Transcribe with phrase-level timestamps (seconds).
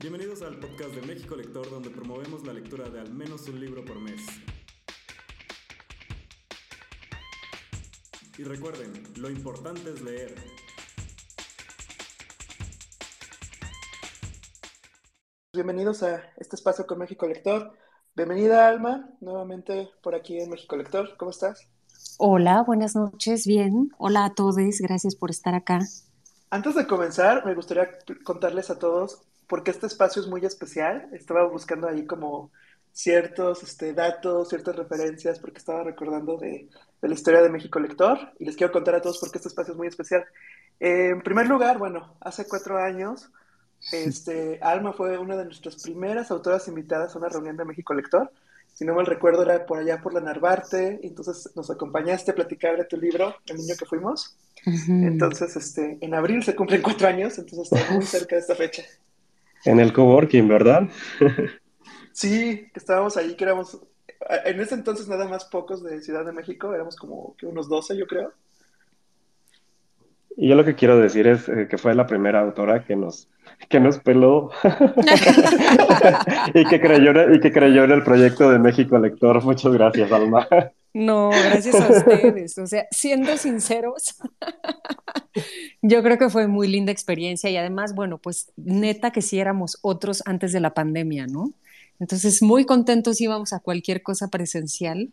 [0.00, 3.84] Bienvenidos al podcast de México Lector, donde promovemos la lectura de al menos un libro
[3.84, 4.22] por mes.
[8.38, 10.34] Y recuerden, lo importante es leer.
[15.52, 17.76] Bienvenidos a este espacio con México Lector.
[18.16, 21.14] Bienvenida Alma, nuevamente por aquí en México Lector.
[21.18, 21.68] ¿Cómo estás?
[22.16, 23.92] Hola, buenas noches, bien.
[23.98, 25.80] Hola a todos, gracias por estar acá.
[26.48, 31.08] Antes de comenzar, me gustaría contarles a todos porque este espacio es muy especial.
[31.12, 32.52] Estaba buscando ahí como
[32.92, 36.68] ciertos este, datos, ciertas referencias, porque estaba recordando de,
[37.02, 39.48] de, la historia de México Lector y les quiero contar a todos por qué este
[39.48, 40.24] espacio es muy especial.
[40.78, 43.28] Eh, en primer lugar, bueno, hace cuatro años,
[43.92, 48.30] este, Alma fue una de nuestras primeras autoras invitadas a una reunión de México Lector.
[48.72, 52.76] Si no mal recuerdo, era por allá por la Narvarte, entonces nos acompañaste a platicar
[52.76, 54.36] de tu libro, El niño que fuimos.
[54.64, 58.84] Entonces, este, en abril se cumplen cuatro años, entonces está muy cerca de esta fecha.
[59.64, 60.88] En el coworking, ¿verdad?
[62.12, 63.80] sí, que estábamos ahí, que éramos,
[64.44, 67.96] en ese entonces nada más pocos de Ciudad de México, éramos como que unos 12,
[67.96, 68.32] yo creo.
[70.42, 73.28] Y yo lo que quiero decir es eh, que fue la primera autora que nos,
[73.68, 74.50] que nos peló
[76.54, 79.44] y, que creyó, y que creyó en el proyecto de México Lector.
[79.44, 80.48] Muchas gracias, Alma.
[80.94, 82.56] No, gracias a ustedes.
[82.56, 84.16] O sea, siendo sinceros,
[85.82, 89.78] yo creo que fue muy linda experiencia y además, bueno, pues neta que sí éramos
[89.82, 91.52] otros antes de la pandemia, ¿no?
[91.98, 95.12] Entonces, muy contentos íbamos a cualquier cosa presencial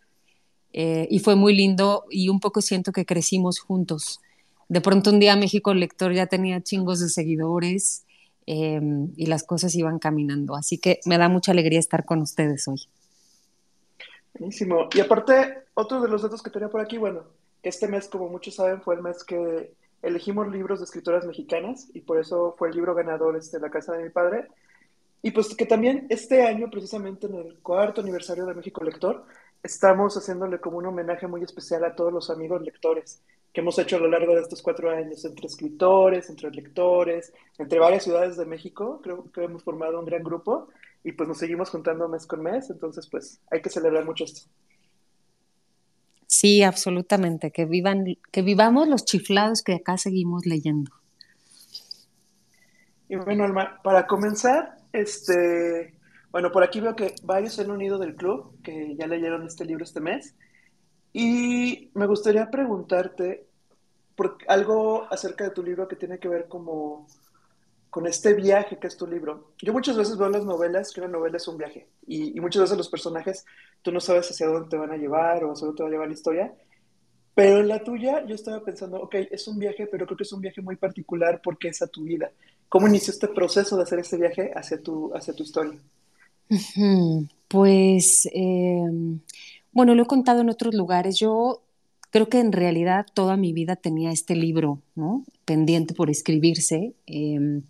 [0.71, 4.21] eh, y fue muy lindo y un poco siento que crecimos juntos.
[4.69, 8.05] De pronto un día México Lector ya tenía chingos de seguidores
[8.45, 8.81] eh,
[9.15, 10.55] y las cosas iban caminando.
[10.55, 12.81] Así que me da mucha alegría estar con ustedes hoy.
[14.33, 14.89] Buenísimo.
[14.93, 17.23] Y aparte, otro de los datos que tenía por aquí, bueno,
[17.63, 22.01] este mes, como muchos saben, fue el mes que elegimos libros de escritoras mexicanas y
[22.01, 24.47] por eso fue el libro ganador este, de la casa de mi padre.
[25.21, 29.25] Y pues que también este año, precisamente en el cuarto aniversario de México Lector,
[29.63, 33.21] estamos haciéndole como un homenaje muy especial a todos los amigos lectores
[33.57, 37.79] que hemos hecho a lo largo de estos cuatro años, entre escritores, entre lectores, entre
[37.79, 40.67] varias ciudades de México, creo que hemos formado un gran grupo
[41.03, 44.47] y pues nos seguimos juntando mes con mes, entonces pues hay que celebrar mucho esto.
[46.27, 50.91] Sí, absolutamente, que vivan, que vivamos los chiflados que acá seguimos leyendo.
[53.09, 55.95] Y bueno, Alma, para comenzar, este,
[56.29, 59.65] bueno, por aquí veo que varios se han unido del club, que ya leyeron este
[59.65, 60.35] libro este mes,
[61.11, 63.46] y me gustaría preguntarte
[64.17, 67.07] por algo acerca de tu libro que tiene que ver como
[67.91, 69.51] con este viaje que es tu libro.
[69.59, 72.77] Yo muchas veces veo las novelas, que una novela es un viaje, y, muchas veces
[72.77, 73.45] los personajes,
[73.83, 75.91] tú no sabes hacia dónde te van a llevar o hacia dónde te va a
[75.91, 76.53] llevar la historia,
[77.35, 80.33] pero en la tuya yo estaba pensando, ok, es un viaje, pero creo que es
[80.33, 82.31] un viaje muy particular porque es a tu vida.
[82.67, 85.79] ¿Cómo inició este proceso de hacer este viaje hacia tu, hacia tu historia?
[87.47, 88.81] Pues, eh,
[89.71, 91.19] bueno, lo he contado en otros lugares.
[91.19, 91.61] Yo
[92.09, 94.79] creo que en realidad toda mi vida tenía este libro.
[95.45, 96.93] Pendiente por escribirse.
[97.05, 97.61] Eh,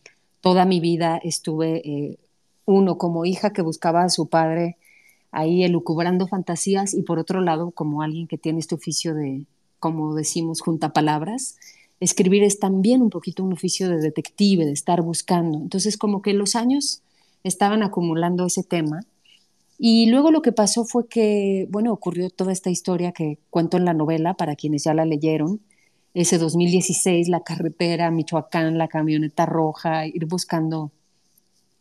[0.42, 2.18] toda mi vida estuve, eh,
[2.66, 4.78] uno, como hija que buscaba a su padre
[5.32, 9.44] ahí elucubrando fantasías y por otro lado, como alguien que tiene este oficio de,
[9.80, 11.58] como decimos, junta palabras.
[12.00, 15.58] Escribir es también un poquito un oficio de detective, de estar buscando.
[15.60, 17.02] Entonces, como que los años
[17.44, 19.02] estaban acumulando ese tema.
[19.78, 23.86] Y luego lo que pasó fue que, bueno, ocurrió toda esta historia que cuento en
[23.86, 25.62] la novela, para quienes ya la leyeron,
[26.14, 30.92] ese 2016, la carretera, Michoacán, la camioneta roja, ir buscando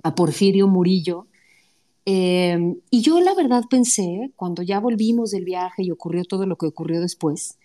[0.02, 1.26] a Porfirio Murillo.
[2.04, 6.56] Eh, y yo la verdad pensé, cuando ya volvimos del viaje y ocurrió todo lo
[6.56, 7.58] que ocurrió después,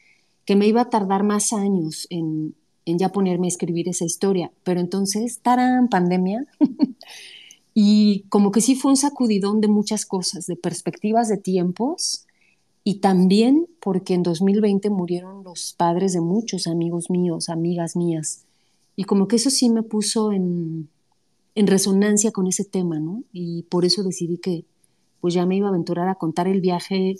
[0.46, 2.56] que me iba a tardar más años en,
[2.86, 4.52] en ya ponerme a escribir esa historia.
[4.64, 6.46] Pero entonces, tarán, pandemia.
[7.74, 12.26] Y como que sí fue un sacudidón de muchas cosas, de perspectivas de tiempos
[12.84, 18.44] y también porque en 2020 murieron los padres de muchos amigos míos, amigas mías.
[18.96, 20.90] Y como que eso sí me puso en,
[21.56, 23.24] en resonancia con ese tema, ¿no?
[23.32, 24.66] Y por eso decidí que
[25.22, 27.16] pues ya me iba a aventurar a contar el viaje,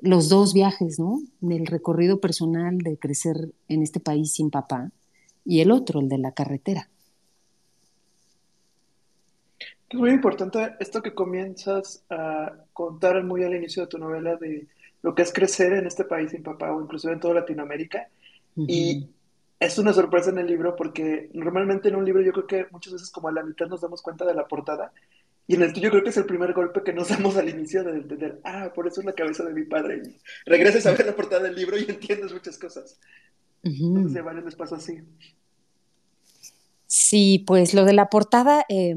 [0.00, 1.20] los dos viajes, ¿no?
[1.42, 4.92] El recorrido personal de crecer en este país sin papá
[5.44, 6.88] y el otro, el de la carretera.
[9.88, 14.66] Es muy importante esto que comienzas a contar muy al inicio de tu novela de
[15.02, 18.08] lo que es crecer en este país sin papá o inclusive en toda Latinoamérica.
[18.54, 18.66] Uh -huh.
[18.68, 19.08] Y
[19.58, 22.92] es una sorpresa en el libro porque normalmente en un libro yo creo que muchas
[22.92, 24.92] veces como a la mitad nos damos cuenta de la portada
[25.46, 27.82] y en el tuyo creo que es el primer golpe que nos damos al inicio
[27.82, 30.02] de entender, ah, por eso es la cabeza de mi padre.
[30.04, 33.00] Y regresas a ver la portada del libro y entiendes muchas cosas.
[33.64, 33.96] Uh -huh.
[33.96, 34.98] Entonces varios les pasó así.
[36.86, 38.66] Sí, pues lo de la portada...
[38.68, 38.94] Eh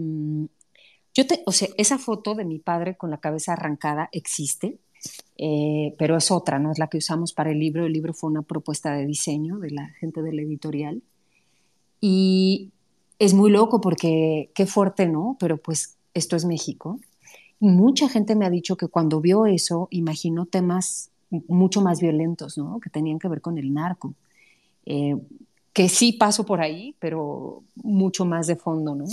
[1.14, 4.78] Yo te, o sea, esa foto de mi padre con la cabeza arrancada existe,
[5.38, 7.86] eh, pero es otra, no es la que usamos para el libro.
[7.86, 11.02] El libro fue una propuesta de diseño de la gente del editorial.
[12.00, 12.72] Y
[13.20, 15.38] es muy loco porque qué fuerte, ¿no?
[15.40, 17.00] Pero pues esto es México.
[17.60, 21.12] Y mucha gente me ha dicho que cuando vio eso, imaginó temas
[21.48, 22.80] mucho más violentos, ¿no?
[22.80, 24.14] Que tenían que ver con el narco.
[24.86, 25.16] Eh,
[25.74, 29.06] que sí paso por ahí, pero mucho más de fondo, ¿no?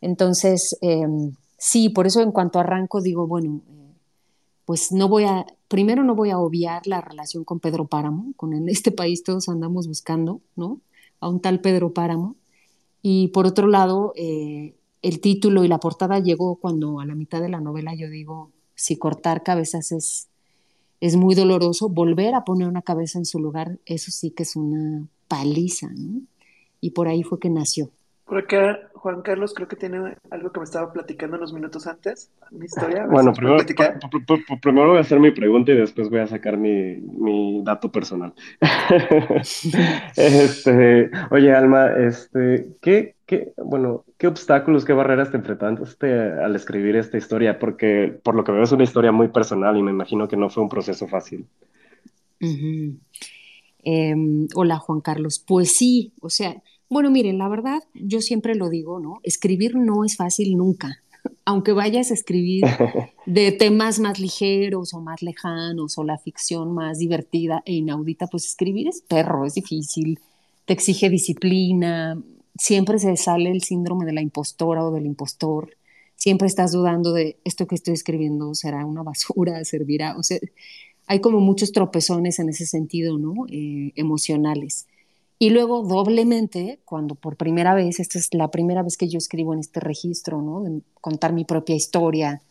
[0.00, 3.94] Entonces, em, sí, por eso en cuanto arranco digo, bueno, eh,
[4.64, 8.68] pues no voy a, primero no voy a obviar la relación con Pedro Páramo, con
[8.68, 10.80] este país todos andamos buscando, ¿no?
[11.20, 12.36] A un tal Pedro Páramo.
[13.02, 17.40] Y por otro lado, eh, el título y la portada llegó cuando a la mitad
[17.40, 20.28] de la novela yo digo, si cortar cabezas es,
[21.00, 24.56] es muy doloroso, volver a poner una cabeza en su lugar, eso sí que es
[24.56, 26.22] una paliza, ¿no?
[26.80, 27.90] Y por ahí fue que nació.
[28.30, 32.30] Por acá, Juan Carlos, creo que tiene algo que me estaba platicando unos minutos antes,
[32.52, 33.04] mi historia.
[33.10, 33.56] Bueno, primero,
[34.62, 38.32] primero, voy a hacer mi pregunta y después voy a sacar mi, mi dato personal.
[40.16, 46.94] este, oye, Alma, este, ¿qué, qué, bueno, ¿qué obstáculos, qué barreras te enfrentaste al escribir
[46.94, 47.58] esta historia?
[47.58, 50.50] Porque por lo que veo es una historia muy personal y me imagino que no
[50.50, 51.48] fue un proceso fácil.
[52.38, 52.96] Em,
[54.54, 55.44] hola, Juan Carlos.
[55.44, 59.20] Pues sí, o sea, bueno, miren, la verdad, yo siempre lo digo, ¿no?
[59.22, 61.02] Escribir no es fácil nunca.
[61.44, 62.64] Aunque vayas a escribir
[63.26, 68.44] de temas más ligeros o más lejanos o la ficción más divertida e inaudita, pues
[68.44, 70.18] escribir es perro, es difícil,
[70.66, 72.20] te exige disciplina,
[72.58, 75.76] siempre se sale el síndrome de la impostora o del impostor,
[76.16, 80.38] siempre estás dudando de esto que estoy escribiendo será una basura, servirá, o sea,
[81.06, 83.46] hay como muchos tropezones en ese sentido, ¿no?
[83.48, 84.86] Eh, emocionales.
[85.42, 89.54] Y luego doblemente, cuando por primera vez, esta es la primera vez que yo escribo
[89.54, 90.60] en este registro, ¿no?
[90.60, 92.42] De contar mi propia historia,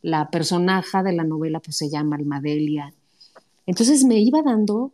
[0.00, 2.94] la personaje de la novela pues se llama Almadelia.
[3.66, 4.92] Entonces me iba dando,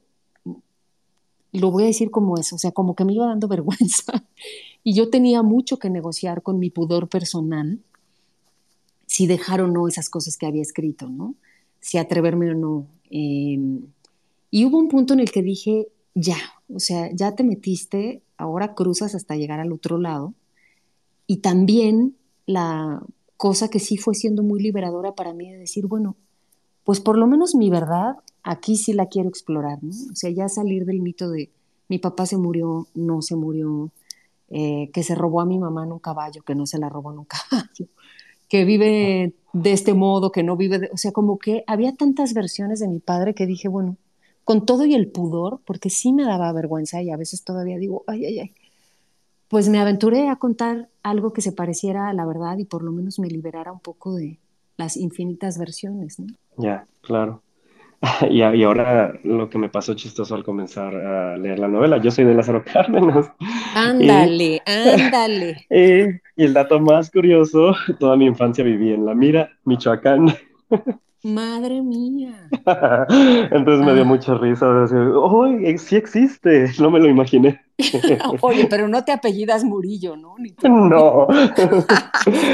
[1.52, 4.24] lo voy a decir como es, o sea, como que me iba dando vergüenza.
[4.82, 7.78] Y yo tenía mucho que negociar con mi pudor personal,
[9.06, 11.36] si dejar o no esas cosas que había escrito, ¿no?
[11.78, 12.86] Si atreverme o no.
[13.10, 13.82] Em,
[14.50, 16.36] y hubo un punto en el que dije, ya,
[16.72, 20.34] o sea, ya te metiste, ahora cruzas hasta llegar al otro lado.
[21.26, 22.16] Y también
[22.46, 23.02] la
[23.36, 26.16] cosa que sí fue siendo muy liberadora para mí de decir, bueno,
[26.84, 29.90] pues por lo menos mi verdad aquí sí la quiero explorar, ¿no?
[30.12, 31.50] O sea, ya salir del mito de
[31.88, 33.90] mi papá se murió, no se murió,
[34.50, 37.12] eh, que se robó a mi mamá en un caballo, que no se la robó
[37.12, 37.88] en un caballo,
[38.48, 40.90] que vive de este modo, que no vive de...
[40.92, 43.96] O sea, como que había tantas versiones de mi padre que dije, bueno,
[44.44, 48.04] con todo y el pudor, porque sí me daba vergüenza y a veces todavía digo,
[48.06, 48.54] ay, ay, ay,
[49.48, 52.92] pues me aventuré a contar algo que se pareciera a la verdad y por lo
[52.92, 54.38] menos me liberara un poco de
[54.76, 56.18] las infinitas versiones.
[56.18, 56.26] ¿no?
[56.58, 57.42] Ya, claro.
[58.28, 62.10] Y, y, ahora lo que me pasó chistoso al comenzar a leer la novela, yo
[62.10, 63.30] soy de Lázaro Cárdenas.
[63.74, 65.66] Ándale, ándale.
[65.70, 70.34] Y, y el dato más curioso, toda mi infancia viví en La Mira, Michoacán.
[71.24, 72.48] Madre mía.
[73.50, 74.04] Entonces me dio ah.
[74.04, 74.68] mucha risa.
[74.68, 76.70] ¡Oye, sí existe!
[76.78, 77.64] No me lo imaginé.
[78.42, 80.36] Oye, pero no te apellidas Murillo, ¿no?
[80.62, 81.26] no.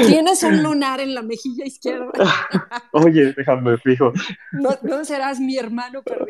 [0.07, 2.11] Tienes un lunar en la mejilla izquierda.
[2.91, 4.13] Oye, déjame fijo.
[4.51, 6.27] No, serás mi hermano perdido.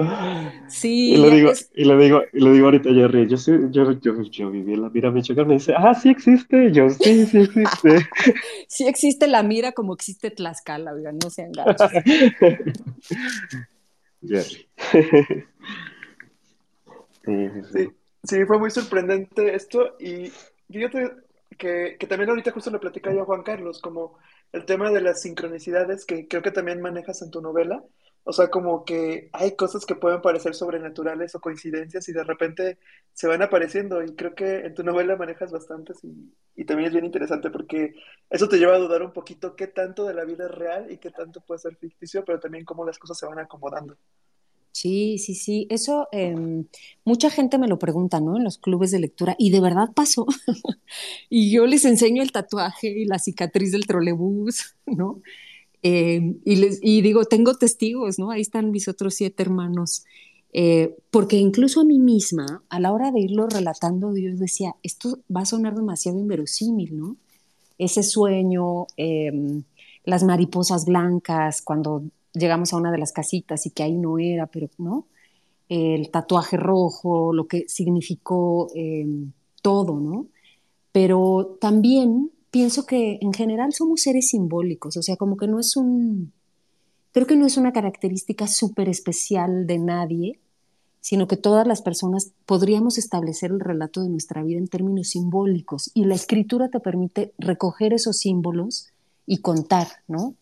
[0.67, 1.13] Sí.
[1.13, 3.37] Y le digo, y le digo, y le digo ahorita a Jerry, yo,
[3.69, 5.47] yo, yo, yo, viví en la mira Michoacán.
[5.47, 6.71] Me dice, ah, sí existe.
[6.73, 8.09] Yo, sí, sí existe.
[8.67, 11.91] sí existe la mira como existe Tlaxcala, oigan, no sean gachos.
[14.21, 14.67] Jerry.
[17.25, 17.61] sí, sí.
[17.73, 17.89] sí.
[18.23, 20.31] Sí, fue muy sorprendente esto y
[20.69, 21.11] fíjate
[21.57, 24.17] que, que también ahorita justo le platicaba yo a Juan Carlos, como
[24.51, 27.83] el tema de las sincronicidades que creo que también manejas en tu novela,
[28.23, 32.77] o sea, como que hay cosas que pueden parecer sobrenaturales o coincidencias y de repente
[33.13, 37.05] se van apareciendo y creo que en tu novela manejas bastantes y, también es bien
[37.05, 37.95] interesante porque
[38.29, 40.97] eso te lleva a dudar un poquito qué tanto de la vida es real y
[40.97, 43.97] qué tanto puede ser ficticio, pero también cómo las cosas se van acomodando.
[44.71, 45.67] Sí, sí, sí.
[45.69, 46.65] Eso em,
[47.03, 48.37] mucha gente me lo pregunta, ¿no?
[48.37, 49.35] En los clubes de lectura.
[49.37, 50.25] Y de verdad pasó.
[51.29, 55.21] y yo les enseño el tatuaje y la cicatriz del trolebús, ¿no?
[55.83, 58.31] Em, y, les, y digo, tengo testigos, ¿no?
[58.31, 60.03] Ahí están mis otros siete hermanos.
[60.53, 65.19] Eh, porque incluso a mí misma, a la hora de irlo relatando, Dios decía, esto
[65.35, 67.17] va a sonar demasiado inverosímil, ¿no?
[67.77, 69.63] Ese sueño, em,
[70.05, 74.47] las mariposas blancas, cuando llegamos a una de las casitas y que ahí no era,
[74.47, 75.07] pero no,
[75.69, 79.05] el tatuaje rojo, lo que significó eh,
[79.61, 80.27] todo, ¿no?
[80.91, 85.77] Pero también pienso que en general somos seres simbólicos, o sea, como que no es
[85.77, 86.33] un,
[87.13, 90.39] creo que no es una característica súper especial de nadie,
[90.99, 95.89] sino que todas las personas podríamos establecer el relato de nuestra vida en términos simbólicos
[95.95, 98.89] y la escritura te permite recoger esos símbolos
[99.25, 100.35] y contar, ¿no?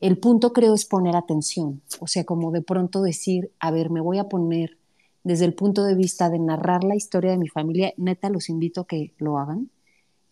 [0.00, 4.00] El punto creo es poner atención, o sea, como de pronto decir, a ver, me
[4.00, 4.78] voy a poner
[5.24, 8.82] desde el punto de vista de narrar la historia de mi familia, neta los invito
[8.82, 9.68] a que lo hagan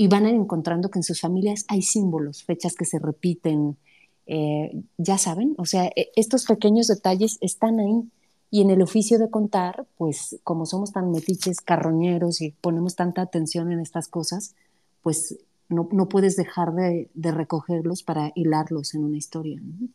[0.01, 3.77] y van encontrando que en sus familias hay símbolos, fechas que se repiten,
[4.27, 8.09] eh, ya saben, o sea, e, estos pequeños detalles están ahí
[8.51, 13.23] y en el oficio de contar, pues como somos tan metiches, carroñeros y ponemos tanta
[13.23, 14.55] atención en estas cosas,
[15.03, 15.37] pues
[15.69, 19.61] no, no puedes dejar de, de, recogerlos para hilarlos en una historia.
[19.61, 19.89] ¿no?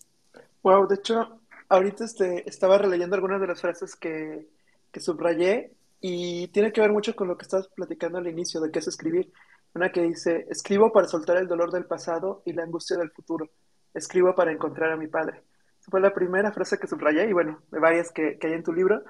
[0.63, 4.48] Wow, de hecho, ahorita este, estaba releyendo algunas de las frases que,
[4.91, 8.69] que subrayé y tiene que ver mucho con lo que estabas platicando al inicio, de
[8.69, 9.31] qué es escribir.
[9.75, 13.50] Una que dice, escribo para soltar el dolor del pasado y la angustia del futuro.
[13.94, 15.44] Escribo para encontrar a mi padre
[15.89, 18.74] fue la primera frase que subrayé y bueno, de varias que, que, hay en tu
[18.74, 19.03] libro.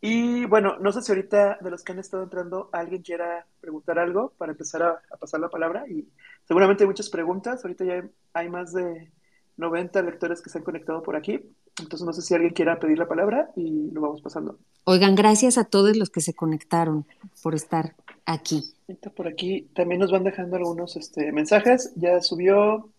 [0.00, 3.98] Y bueno, no sé si ahorita de los que han estado entrando alguien quiera preguntar
[3.98, 6.08] algo para empezar a, pasar la palabra y
[6.44, 7.64] seguramente hay muchas preguntas.
[7.64, 8.02] Ahorita ya hay,
[8.32, 9.12] hay, más de
[9.56, 11.40] 90 lectores que se han conectado por aquí.
[11.80, 14.58] Entonces no sé si alguien quiera pedir la palabra y lo vamos pasando.
[14.84, 17.06] Oigan, gracias a todos los que se conectaron
[17.42, 17.94] por estar
[18.26, 18.74] aquí.
[19.16, 21.92] Por aquí también nos van dejando algunos este, mensajes.
[21.96, 22.90] Ya subió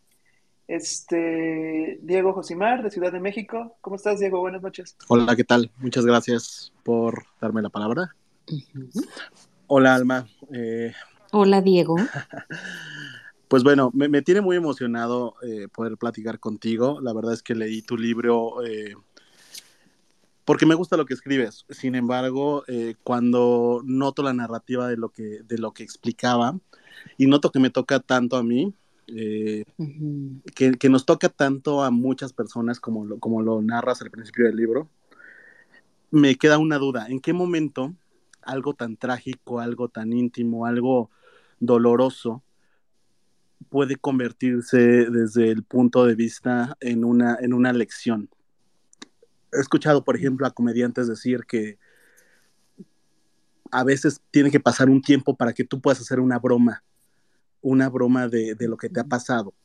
[0.67, 3.75] este, Diego Josimar, de Ciudad de México.
[3.81, 4.39] ¿Cómo estás, Diego?
[4.39, 4.95] Buenas noches.
[5.07, 5.71] Hola, ¿qué tal?
[5.77, 8.15] Muchas gracias por darme la palabra.
[8.49, 9.07] Uh -huh.
[9.67, 10.27] Hola, Alma.
[10.51, 10.93] Eh...
[11.31, 11.95] Hola, Diego.
[13.53, 16.99] Pues bueno, me, me tiene muy emocionado eh, poder platicar contigo.
[17.01, 18.95] La verdad es que leí tu libro eh,
[20.45, 21.65] porque me gusta lo que escribes.
[21.69, 26.59] Sin embargo, eh, cuando noto la narrativa de lo que, de lo que explicaba
[27.17, 28.73] y noto que me toca tanto a mí,
[29.07, 30.41] eh, uh -huh.
[30.55, 34.45] que, que, nos toca tanto a muchas personas como lo, como lo narras al principio
[34.45, 34.89] del libro,
[36.11, 37.93] me queda una duda, ¿en qué momento
[38.41, 41.09] algo tan trágico, algo tan íntimo, algo
[41.59, 42.43] doloroso
[43.69, 44.77] puede convertirse
[45.09, 48.29] desde el punto de vista en una, en una lección?
[49.55, 51.77] He escuchado, por ejemplo, a comediantes decir que
[53.71, 56.83] a veces tiene que pasar un tiempo para que tú puedas hacer una broma
[57.63, 59.55] una broma de, de, lo que te ha pasado.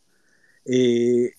[0.65, 1.33] Eh,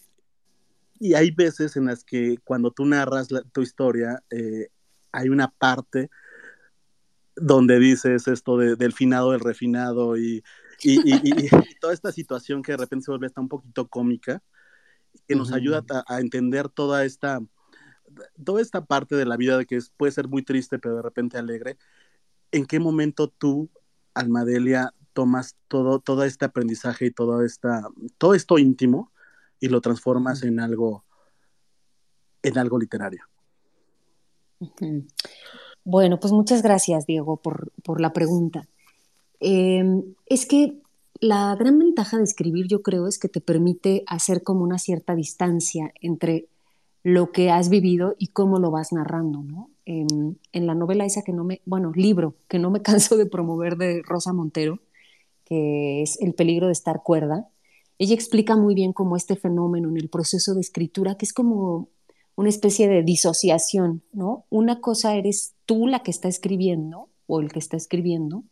[1.00, 4.68] y hay veces en las que cuando tú narras la, tu historia, eh,
[5.12, 6.10] hay una parte
[7.36, 10.44] donde dices esto de, del finado, del refinado y,
[10.84, 14.44] y, y, y, toda esta situación que de repente se vuelve hasta un poquito cómica,
[15.26, 15.58] que nos uh -huh.
[15.58, 17.40] ayuda a, a, entender toda esta,
[18.44, 21.02] toda esta parte de la vida de que es, puede ser muy triste, pero de
[21.02, 21.78] repente alegre.
[22.52, 23.70] ¿En qué momento tú,
[24.14, 27.88] Almadelia, tomas todo, todo este aprendizaje y todo, esta,
[28.18, 29.12] todo esto íntimo
[29.60, 31.04] y lo transformas en algo,
[32.42, 33.24] en algo literario.
[35.84, 38.68] Bueno, pues muchas gracias, Diego, por, por la pregunta.
[39.40, 39.84] Eh,
[40.26, 40.82] es que
[41.20, 45.16] la gran ventaja de escribir, yo creo, es que te permite hacer como una cierta
[45.16, 46.48] distancia entre
[47.04, 49.70] lo que has vivido y cómo lo vas narrando, ¿no?
[49.86, 50.06] Eh,
[50.52, 53.78] en la novela esa que no me, bueno, libro que no me canso de promover
[53.78, 54.80] de Rosa Montero,
[55.46, 57.50] que es El peligro de estar cuerda,
[58.00, 61.90] ella explica muy bien cómo este fenómeno en el proceso de escritura, que es como
[62.36, 64.46] una especie de disociación, ¿no?
[64.50, 68.46] Una cosa eres tú la que está escribiendo o el que está escribiendo,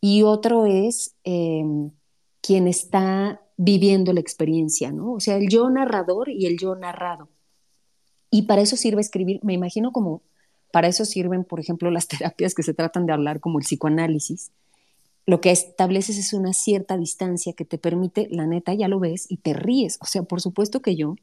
[0.00, 1.64] y otro es eh,
[2.42, 5.14] quien está viviendo la experiencia, ¿no?
[5.14, 7.30] O sea, el yo narrador y el yo narrado.
[8.30, 10.22] Y para eso sirve escribir, me imagino como
[10.72, 14.50] para eso sirven, por ejemplo, las terapias que se tratan de hablar, como el psicoanálisis,
[15.26, 19.26] lo que estableces es una cierta distancia que te permite, la neta, ya lo ves
[19.28, 19.98] y te ríes.
[20.00, 21.16] O sea, por supuesto que yo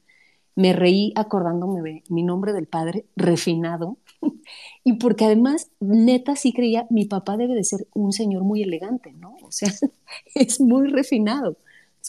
[0.56, 3.98] me reí acordándome de mi nombre del padre, refinado,
[4.84, 9.14] y porque además, neta, sí creía, mi papá debe de ser un señor muy elegante,
[9.14, 9.38] ¿no?
[9.42, 9.72] O sea,
[10.36, 11.58] es muy refinado.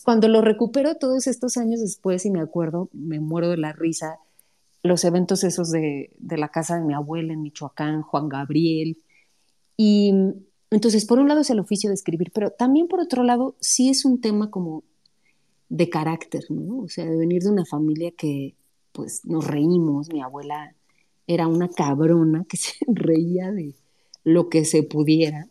[0.03, 4.19] Cuando lo recupero todos estos años después y me acuerdo, me muero de la risa,
[4.85, 8.97] los eventos esos de, de la casa de mi abuela en Michoacán, Juan Gabriel,
[9.77, 10.13] y
[10.71, 13.91] entonces, por un lado es el oficio de escribir, pero también por otro lado sí
[13.91, 14.83] es un tema como
[15.69, 16.81] de carácter, ¿no?
[16.81, 18.57] O sea, de venir de una familia que
[18.93, 20.75] pues nos reímos, mi abuela
[21.27, 23.75] era una cabrona que se reía de
[24.25, 25.49] lo que se pudiera.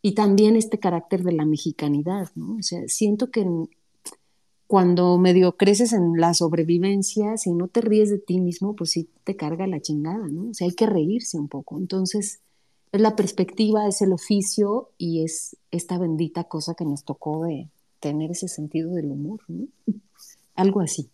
[0.00, 2.56] Y también este carácter de la mexicanidad, ¿no?
[2.56, 3.46] O sea, siento que
[4.68, 9.08] cuando medio creces en la sobrevivencia, si no te ríes de ti mismo, pues sí
[9.24, 10.50] te carga la chingada, ¿no?
[10.50, 11.76] O sea, hay que reírse un poco.
[11.78, 12.40] Entonces,
[12.92, 17.68] es la perspectiva, es el oficio y es esta bendita cosa que nos tocó de,
[18.00, 19.66] tener ese sentido del humor, ¿no?
[20.54, 21.08] Algo así.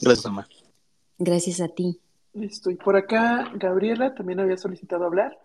[0.00, 0.48] Gracias, Alma.
[1.18, 2.00] Gracias a ti.
[2.34, 2.70] Listo.
[2.70, 5.38] Y por acá, Gabriela también había solicitado hablar.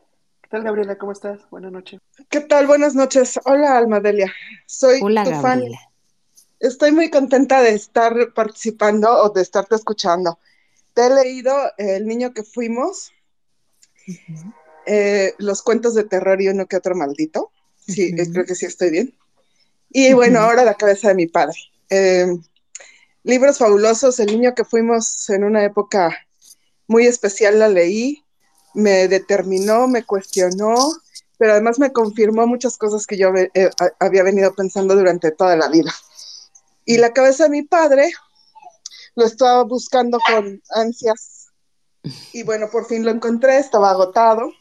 [0.48, 0.98] ¿Qué tal, Gabriela?
[0.98, 1.42] ¿Cómo estás?
[1.50, 2.00] Buenas noches.
[2.30, 2.68] ¿Qué tal?
[2.68, 3.38] Buenas noches.
[3.44, 4.32] Hola, Almadelia.
[4.66, 5.60] Soy Hola, tu fan.
[5.60, 5.80] Gabriela.
[6.62, 10.40] Estoy muy contenta de estar participando o de estarte escuchando.
[10.94, 13.12] Te he leído El niño que fuimos,
[14.86, 17.52] eh, los cuentos de terror y uno que otro maldito.
[17.86, 19.18] Sí, eh, creo que sí estoy bien.
[19.90, 21.58] Y bueno, ahora la cabeza de mi padre.
[21.90, 22.38] Eh,
[23.24, 26.18] libros fabulosos, El niño que fuimos en una época
[26.88, 28.24] muy especial la leí,
[28.74, 30.76] me determinó, me cuestionó,
[31.38, 33.70] pero además me confirmó muchas cosas que yo eh,
[34.00, 35.94] había venido pensando durante toda la vida.
[36.86, 38.12] Y la cabeza de mi padre
[39.16, 41.48] lo estaba buscando con ansias.
[42.34, 44.52] Y bueno, por fin lo encontré, estaba agotado,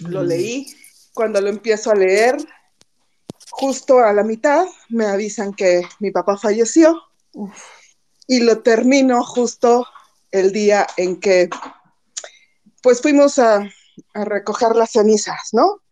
[0.00, 0.66] lo leí.
[1.14, 2.36] Cuando lo empiezo a leer,
[3.50, 7.00] justo a la mitad me avisan que mi papá falleció
[8.26, 9.86] y lo termino justo
[10.30, 11.48] el día en que
[12.82, 13.68] pues fuimos a,
[14.14, 15.82] a recoger las cenizas, ¿no?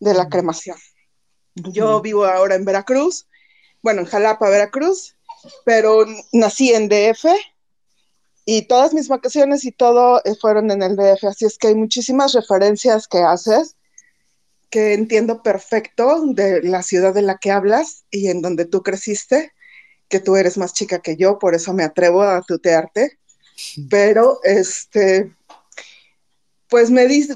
[0.00, 0.76] De la cremación.
[1.54, 3.28] Yo vivo ahora en Veracruz,
[3.82, 5.16] bueno, en Jalapa, Veracruz,
[5.64, 7.26] pero nací en DF
[8.44, 12.32] y todas mis vacaciones y todo fueron en el DF, así es que hay muchísimas
[12.32, 13.76] referencias que haces
[14.74, 19.52] que entiendo perfecto de la ciudad de la que hablas y en donde tú creciste,
[20.08, 23.20] que tú eres más chica que yo, por eso me atrevo a tutearte,
[23.88, 25.32] pero este,
[26.74, 27.34] pues me dice,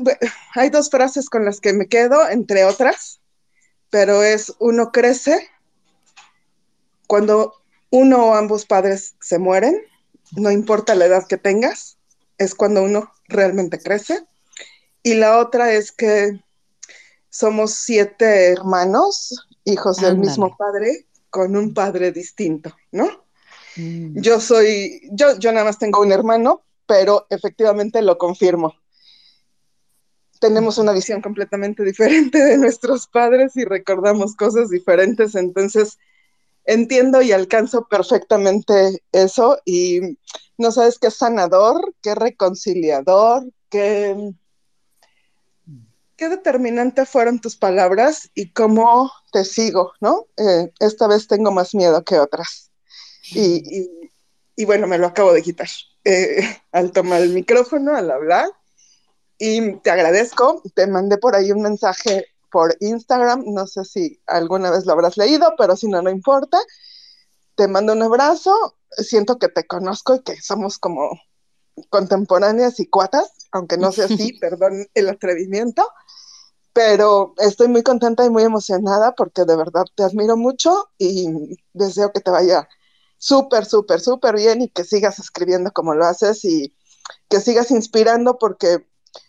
[0.57, 3.21] hay dos frases con las que me quedo, entre otras,
[3.89, 5.49] pero es uno crece
[7.07, 7.55] cuando
[7.91, 9.81] uno o ambos padres se mueren,
[10.33, 11.99] no importa la edad que tengas,
[12.37, 14.27] es cuando uno realmente crece.
[15.05, 16.41] Y la otra es que
[17.31, 23.25] somos siete hermanos, hijos del mismo padre, con un padre distinto, ¿no?
[23.77, 24.21] Mm.
[24.21, 28.75] Yo soy, yo, yo nada más tengo un hermano, pero efectivamente lo confirmo.
[30.41, 35.99] Tenemos una visión completamente diferente de nuestros padres y recordamos cosas diferentes, entonces
[36.65, 40.19] entiendo y alcanzo perfectamente eso y
[40.59, 44.35] no sabes qué sanador, qué reconciliador, qué,
[46.17, 50.27] qué determinante fueron tus palabras y cómo te sigo, ¿no?
[50.37, 52.71] Eh, esta vez tengo más miedo que otras.
[53.31, 53.89] Y,
[54.57, 55.69] y, bueno, me lo acabo de quitar
[56.05, 56.41] eh,
[56.73, 58.49] al tomar el micrófono, al hablar.
[59.39, 64.71] Y te agradezco, te mandé por ahí un mensaje por Instagram, no sé si alguna
[64.71, 66.59] vez lo habrás leído, pero si no, no importa.
[67.55, 71.11] Te mando un abrazo, siento que te conozco y que somos como
[71.91, 75.89] contemporáneas y cuatas, aunque no sea así, perdón el atrevimiento,
[76.73, 82.13] pero estoy muy contenta y muy emocionada porque de verdad te admiro mucho y deseo
[82.13, 82.69] que te vaya
[83.19, 86.75] súper, súper, súper bien y que sigas escribiendo como lo haces y
[87.29, 88.87] que sigas inspirando porque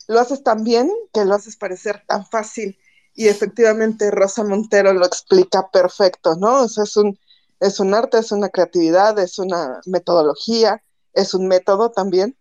[0.08, 2.78] lo haces tan bien que lo haces parecer tan fácil
[3.14, 6.62] y efectivamente Rosa Montero lo explica perfecto, ¿no?
[6.62, 7.20] O es un,
[7.60, 10.82] es un arte, es una creatividad, es una metodología,
[11.14, 12.38] es un método también.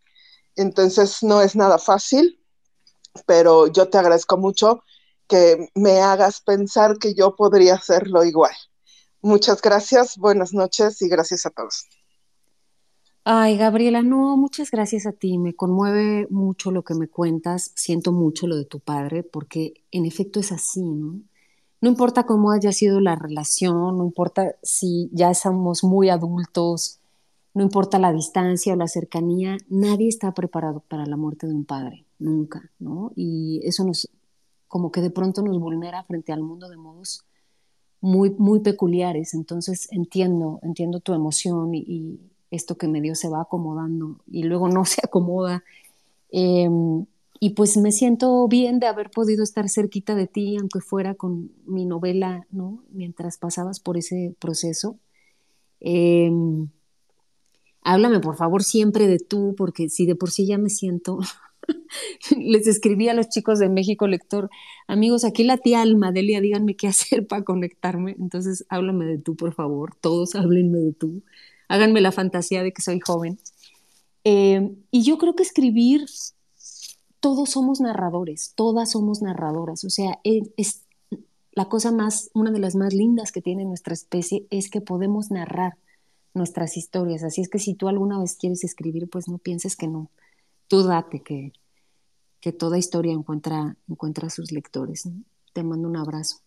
[0.57, 2.41] Entonces no es nada fácil,
[3.27, 4.83] pero yo te agradezco mucho
[5.27, 8.55] que me hagas pensar que yo podría hacerlo igual.
[9.21, 11.98] Muchas gracias, buenas noches y gracias a todos.
[13.31, 15.37] Ay, Gabriela, no, muchas gracias a ti.
[15.37, 17.73] Me conmueve mucho lo que me cuentas.
[17.75, 21.21] Siento mucho lo de tu padre, porque en efecto es así, ¿no?
[21.83, 27.01] No importa cómo haya sido la relación, no importa si ya somos muy adultos,
[27.53, 31.67] no importa la distancia o la cercanía, nadie está preparado para la muerte de un
[31.67, 33.13] padre, nunca, ¿no?
[33.15, 34.09] Y eso nos,
[34.69, 37.27] como que de pronto nos vulnera frente al mundo de modos
[38.01, 39.35] muy, muy peculiares.
[39.35, 44.85] Entonces entiendo, entiendo tu emoción y, esto que medio se va acomodando y luego no
[44.85, 45.65] se acomoda.
[46.31, 46.69] Eh,
[47.41, 51.53] y pues me siento bien de haber podido estar cerquita de ti, aunque fuera con
[51.67, 52.83] mi novela, ¿no?
[52.91, 54.99] Mientras pasabas por ese proceso.
[55.81, 56.31] Eh,
[57.83, 61.19] háblame, por favor, siempre de tú, porque si de por sí ya me siento...
[62.39, 64.51] Les escribí a los chicos de México Lector,
[64.89, 68.17] amigos, aquí la tía Alma, Delia, díganme qué hacer para conectarme.
[68.19, 69.95] Entonces, háblame de tú, por favor.
[70.01, 71.23] Todos háblenme de tú
[71.69, 73.39] háganme la fantasía de que soy joven.
[74.25, 76.07] Eh, y yo creo que escribir,
[77.21, 79.85] todos somos narradores, todas somos narradoras.
[79.85, 80.83] O sea, es, es,
[81.53, 85.31] la cosa más, una de las más lindas que tiene nuestra especie es que podemos
[85.31, 85.77] narrar
[86.35, 87.25] nuestras historias.
[87.25, 90.11] Así es que si tú alguna vez quieres escribir, pues no pienses que no.
[90.69, 91.53] Tú date que,
[92.41, 95.07] que toda historia encuentra, encuentra sus lectores.
[95.07, 95.23] ¿no?
[95.53, 96.41] Te mando un abrazo.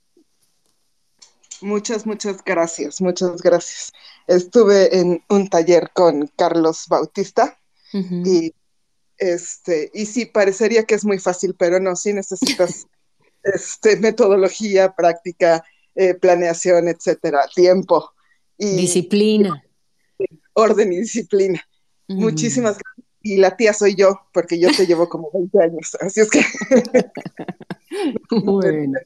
[1.62, 3.94] Muchas, muchas gracias, muchas gracias.
[4.28, 7.60] Estuve en un taller con Carlos Bautista
[7.94, 8.54] y
[9.22, 12.88] este, y sí, parecería que es muy fácil, pero no, sí necesitas
[13.44, 18.12] este, metodología, práctica, eh, planeación, etcétera, tiempo.
[18.58, 19.64] Y, disciplina.
[20.54, 21.62] Orden y disciplina.
[22.08, 23.08] Muchísimas gracias.
[23.22, 26.44] Y la tía soy yo, porque yo te llevo como 20 años, así es que...
[28.44, 29.00] bueno.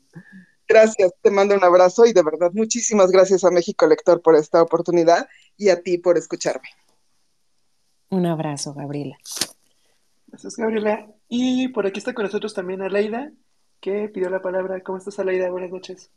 [0.68, 4.62] Gracias, te mando un abrazo y de verdad muchísimas gracias a México Lector por esta
[4.62, 6.70] oportunidad y a ti por escucharme.
[8.10, 9.18] Un abrazo, Gabriela.
[10.28, 11.08] Gracias, Gabriela.
[11.28, 13.32] Y por aquí está con nosotros también Aleida,
[13.80, 14.82] que pidió la palabra.
[14.82, 15.50] ¿Cómo estás, Aleida?
[15.50, 16.12] Buenas noches.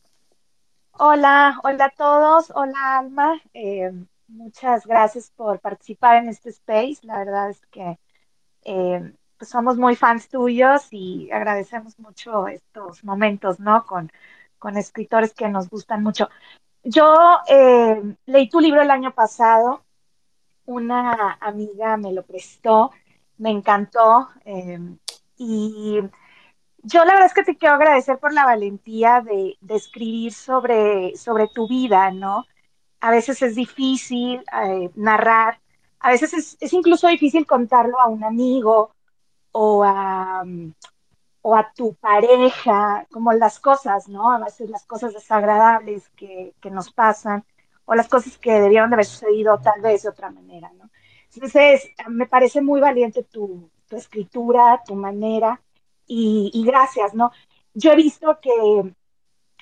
[0.93, 2.51] Hola, hola a todos.
[2.55, 3.41] Hola, Alma.
[3.55, 3.93] Eh,
[4.29, 6.99] muchas gracias por participar en este space.
[7.03, 7.99] La verdad es que
[8.65, 13.87] eh, pues somos muy fans tuyos y agradecemos mucho estos momentos, ¿no?
[13.87, 14.11] Con,
[14.59, 16.29] con escritores que nos gustan mucho.
[16.83, 19.85] Yo eh, leí tu libro el año pasado,
[20.67, 22.93] una amiga me lo prestó,
[23.39, 24.79] me encantó eh,
[25.37, 25.99] y
[26.83, 31.49] yo la verdad es que te quiero agradecer por la valentía de, escribir sobre, sobre
[31.49, 32.47] tu vida, ¿no?
[33.01, 35.61] A veces es difícil eh, narrar,
[36.01, 38.95] a veces es, es, incluso difícil contarlo a un amigo
[39.53, 40.45] o a,
[41.49, 44.33] o a tu pareja, como las cosas, ¿no?
[44.33, 47.43] A veces las cosas desagradables que, que nos pasan
[47.87, 50.91] o las cosas que debieron de haber sucedido tal vez de otra manera, ¿no?
[51.33, 55.59] Entonces, me parece muy valiente tu, tu escritura, tu manera
[56.07, 57.33] y, gracias, ¿no?
[57.73, 58.95] Yo he visto que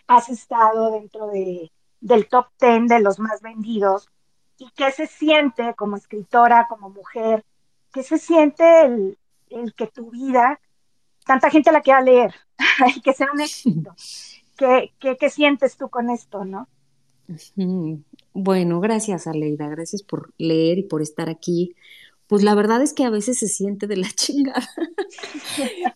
[0.09, 1.70] has estado dentro de,
[2.01, 4.11] del top 10 de los más vendidos
[4.59, 7.44] y qué se siente como escritora, como mujer,
[7.92, 9.18] qué se siente el,
[9.51, 10.59] el que tu vida
[11.27, 12.35] tanta gente la quiera leer
[12.97, 13.95] y que sea un éxito.
[14.57, 16.69] ¿Qué, qué, qué sientes tú con esto, no?
[18.33, 21.75] Bueno, gracias Aleida, gracias por leer y por estar aquí.
[22.29, 24.69] Pues la verdad es que a veces se siente de la chingada,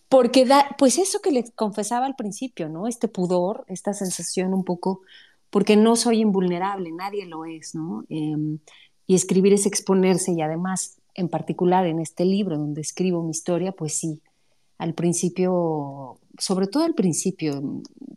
[0.09, 2.87] porque da, pues eso que les confesaba al principio, ¿no?
[2.87, 5.01] Este pudor, esta sensación un poco,
[5.49, 8.05] porque no soy invulnerable, nadie lo es, ¿no?
[8.09, 8.59] Em,
[9.07, 13.73] y escribir es exponerse y además, en particular en este libro donde escribo mi historia,
[13.73, 14.21] pues sí,
[14.81, 17.61] al principio, sobre todo al principio,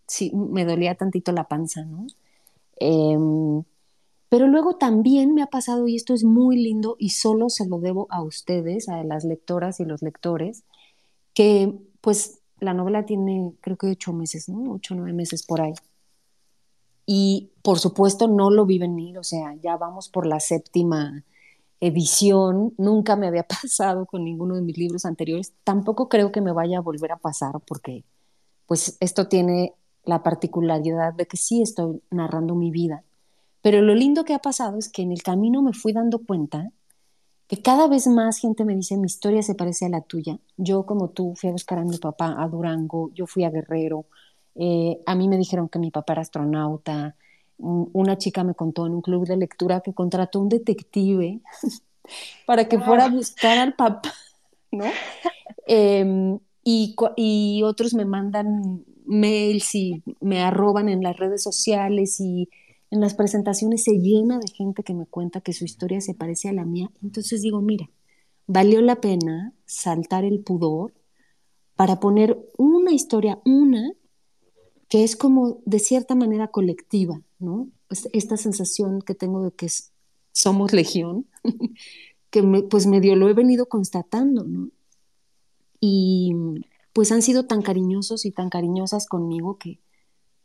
[0.06, 2.06] sí, me dolía tantito la panza, ¿no?
[2.76, 3.62] Em,
[4.30, 7.80] pero luego también me ha pasado, y esto es muy lindo, y solo se lo
[7.80, 10.64] debo a ustedes, a las lectoras y los lectores,
[11.34, 14.72] que pues la novela tiene creo que ocho meses, ¿no?
[14.72, 15.74] Ocho, nueve meses por ahí.
[17.04, 21.24] Y por supuesto no lo vi venir, o sea, ya vamos por la séptima
[21.86, 26.52] edición, nunca me había pasado con ninguno de mis libros anteriores, tampoco creo que me
[26.52, 28.04] vaya a volver a pasar porque
[28.66, 33.04] pues esto tiene la particularidad de que sí estoy narrando mi vida,
[33.62, 36.70] pero lo lindo que ha pasado es que en el camino me fui dando cuenta
[37.46, 40.38] que cada vez más gente me dice mi historia se parece a la tuya.
[40.56, 44.06] Yo como tú fui a buscar a mi papá a Durango, yo fui a Guerrero,
[44.54, 47.16] eh, a mí me dijeron que mi papá era astronauta,
[47.58, 51.40] una chica me contó en un club de lectura que contrató un detective
[52.46, 54.12] para que fuera a buscar al papá,
[54.72, 54.84] ¿no?
[55.66, 62.48] Em, y, y, otros me mandan mails y me arroban en las redes sociales y
[62.90, 66.48] en las presentaciones se llena de gente que me cuenta que su historia se parece
[66.48, 66.90] a la mía.
[67.02, 67.90] Entonces digo, mira,
[68.46, 70.94] valió la pena saltar el pudor
[71.76, 73.92] para poner una historia, una,
[74.94, 77.66] que es como de cierta manera colectiva, ¿no?
[78.12, 79.66] Esta sensación que tengo de que
[80.30, 81.26] somos legión,
[82.30, 84.68] que me, pues medio lo he venido constatando, ¿no?
[85.80, 86.32] Y
[86.92, 89.80] pues han sido tan cariñosos y tan cariñosas conmigo que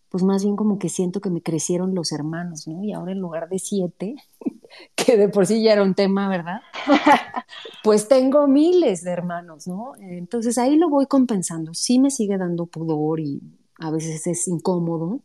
[0.09, 2.83] pues más bien como que siento que me crecieron los hermanos, ¿no?
[2.83, 4.15] Y ahora en lugar de siete,
[4.95, 6.61] que de por sí ya era un tema, ¿verdad?
[7.83, 9.93] Pues tengo miles de hermanos, ¿no?
[9.99, 11.73] Entonces ahí lo voy compensando.
[11.75, 13.41] Sí me sigue dando pudor y
[13.79, 15.21] a veces es incómodo,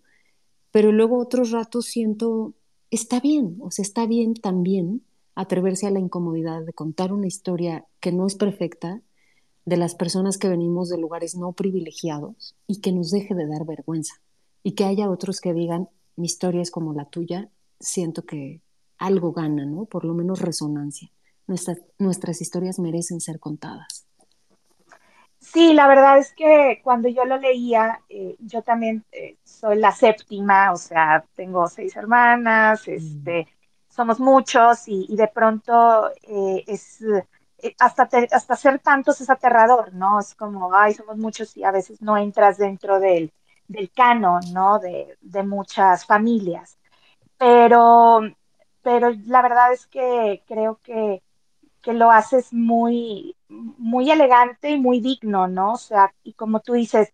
[0.71, 2.55] pero luego otros ratos siento,
[2.90, 5.03] está bien, o sea, está bien también
[5.35, 9.03] atreverse a la incomodidad de contar una historia que no es perfecta,
[9.64, 13.64] de las personas que venimos de lugares no privilegiados y que nos deje de dar
[13.64, 14.14] vergüenza.
[14.62, 18.61] Y que haya otros que digan, mi historia es como la tuya, siento que
[18.99, 19.87] algo gana, ¿no?
[19.87, 21.11] Por lo menos resonancia.
[21.47, 24.04] Nuestras, nuestras historias merecen ser contadas.
[25.45, 29.93] Sí, la verdad es que cuando yo lo leía, eh, yo también eh, soy la
[29.93, 32.91] séptima, o sea, tengo seis hermanas, mm.
[32.93, 33.49] este,
[33.89, 37.01] somos muchos y, de pronto eh, es
[37.79, 40.21] hasta hasta ser tantos es aterrador, ¿no?
[40.21, 43.33] Es como, ay, somos muchos y a veces no entras dentro del,
[43.69, 44.79] del canon, ¿no?
[44.79, 46.79] De, de muchas familias.
[47.39, 48.21] pero,
[48.83, 51.23] pero la verdad es que creo que,
[51.85, 55.75] que lo haces muy, muy elegante y muy digno, ¿no?
[55.75, 57.12] O sea, y como tú dices,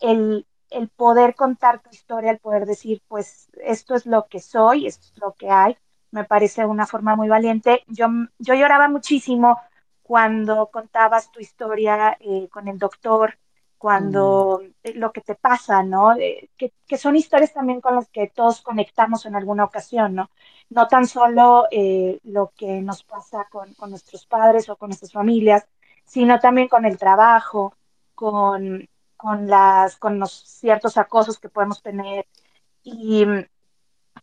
[0.00, 4.86] el, el poder contar tu historia, el poder decir, pues esto es lo que soy,
[4.86, 5.76] esto es lo que hay,
[6.10, 7.84] me parece una forma muy valiente.
[7.88, 9.58] Yo, yo lloraba muchísimo
[10.02, 13.38] cuando contabas tu historia eh, con el doctor,
[13.78, 14.98] cuando mm.
[14.98, 16.14] lo que te pasa, ¿no?
[16.16, 20.30] que, que, son historias también con las que todos conectamos en alguna ocasión, ¿no?
[20.68, 25.12] No tan solo eh, lo que nos pasa con, con, nuestros padres o con nuestras
[25.12, 25.66] familias,
[26.04, 27.74] sino también con el trabajo,
[28.14, 32.26] con, con, las, con los ciertos acosos que podemos tener.
[32.82, 33.24] Y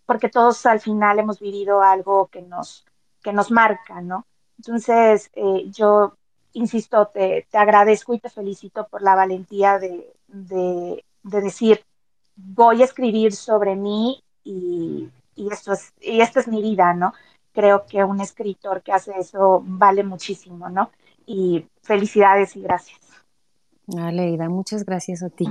[0.05, 2.85] porque todos al final hemos vivido algo que nos,
[3.23, 4.27] que nos marca, ¿no?
[4.57, 6.17] Entonces, eh, yo
[6.55, 11.83] insisto, te, te, agradezco y te felicito por la valentía de, de, de, decir,
[12.35, 17.13] voy a escribir sobre mí y, y, esto es, y esta es mi vida, ¿no?
[17.53, 20.91] Creo que un escritor que hace eso vale muchísimo, ¿no?
[21.25, 22.99] Y felicidades y gracias.
[23.97, 25.45] Aleida, muchas gracias a ti.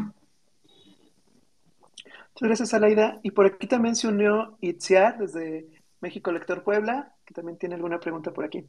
[2.34, 3.20] Muchas gracias, Aleida.
[3.22, 5.68] Y por aquí también se unió Itziar desde
[6.00, 8.66] México Lector Puebla, que también tiene alguna pregunta por aquí.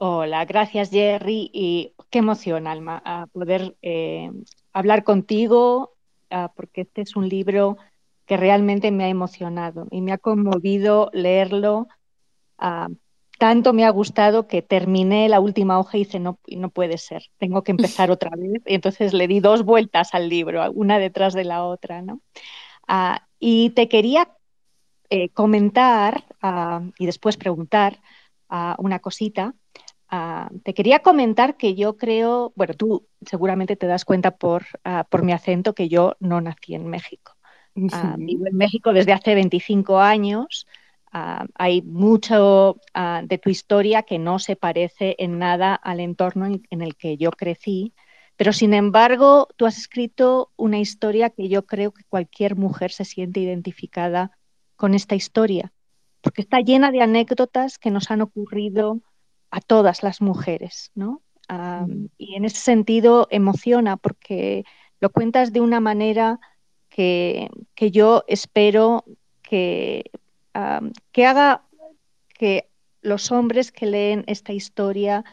[0.00, 4.30] Hola, gracias Jerry y qué emoción, Alma, a poder eh,
[4.72, 5.96] hablar contigo,
[6.30, 7.78] uh, porque este es un libro
[8.24, 11.88] que realmente me ha emocionado y me ha conmovido leerlo.
[12.60, 12.94] Uh,
[13.40, 17.24] tanto me ha gustado que terminé la última hoja y dice, no, no puede ser,
[17.36, 18.62] tengo que empezar otra vez.
[18.66, 22.02] Y entonces le di dos vueltas al libro, una detrás de la otra.
[22.02, 22.20] ¿no?
[22.88, 24.32] Uh, y te quería
[25.10, 26.24] eh, comentar
[26.98, 27.98] y después preguntar
[28.78, 29.54] una cosita.
[30.10, 35.04] Uh, te quería comentar que yo creo, bueno, tú seguramente te das cuenta por, uh,
[35.10, 37.32] por mi acento que yo no nací en México.
[37.74, 40.66] Uh, vivo en México desde hace 25 años.
[41.54, 42.76] hay mucho
[43.22, 47.16] de tu historia que no se parece en nada al entorno en, en, el que
[47.16, 47.94] yo crecí,
[48.36, 53.04] pero sin embargo tú has escrito una historia que yo creo que cualquier mujer se
[53.04, 54.32] siente identificada
[54.76, 55.72] con esta historia,
[56.20, 59.00] porque está llena de anécdotas que nos han ocurrido
[59.50, 61.22] a todas las mujeres, ¿no?
[61.50, 64.64] Um, y en ese sentido emociona porque
[65.00, 66.40] lo cuentas de una manera
[66.90, 69.04] que, que yo espero
[69.42, 70.10] que,
[70.54, 71.62] um, que, haga
[72.28, 72.68] que
[73.00, 75.24] los hombres que leen esta historia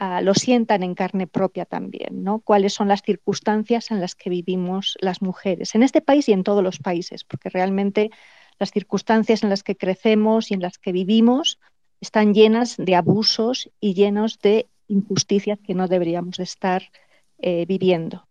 [0.00, 2.40] uh, lo sientan en carne propia también, ¿no?
[2.40, 6.42] Cuáles son las circunstancias en las que vivimos las mujeres, en este país y en
[6.42, 8.10] todos los países, porque realmente
[8.58, 11.58] las circunstancias en las que crecemos y en las que vivimos
[12.00, 16.82] están llenas de abusos y llenos de injusticias que no deberíamos estar
[17.38, 18.26] eh, viviendo.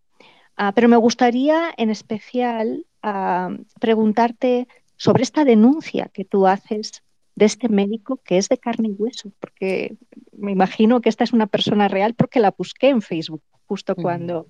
[0.58, 7.02] Uh, pero me gustaría en especial uh, preguntarte sobre esta denuncia que tú haces
[7.36, 9.96] de este médico que es de carne y hueso, porque
[10.38, 14.02] me imagino que esta es una persona real porque la busqué en Facebook justo uh
[14.02, 14.46] -huh.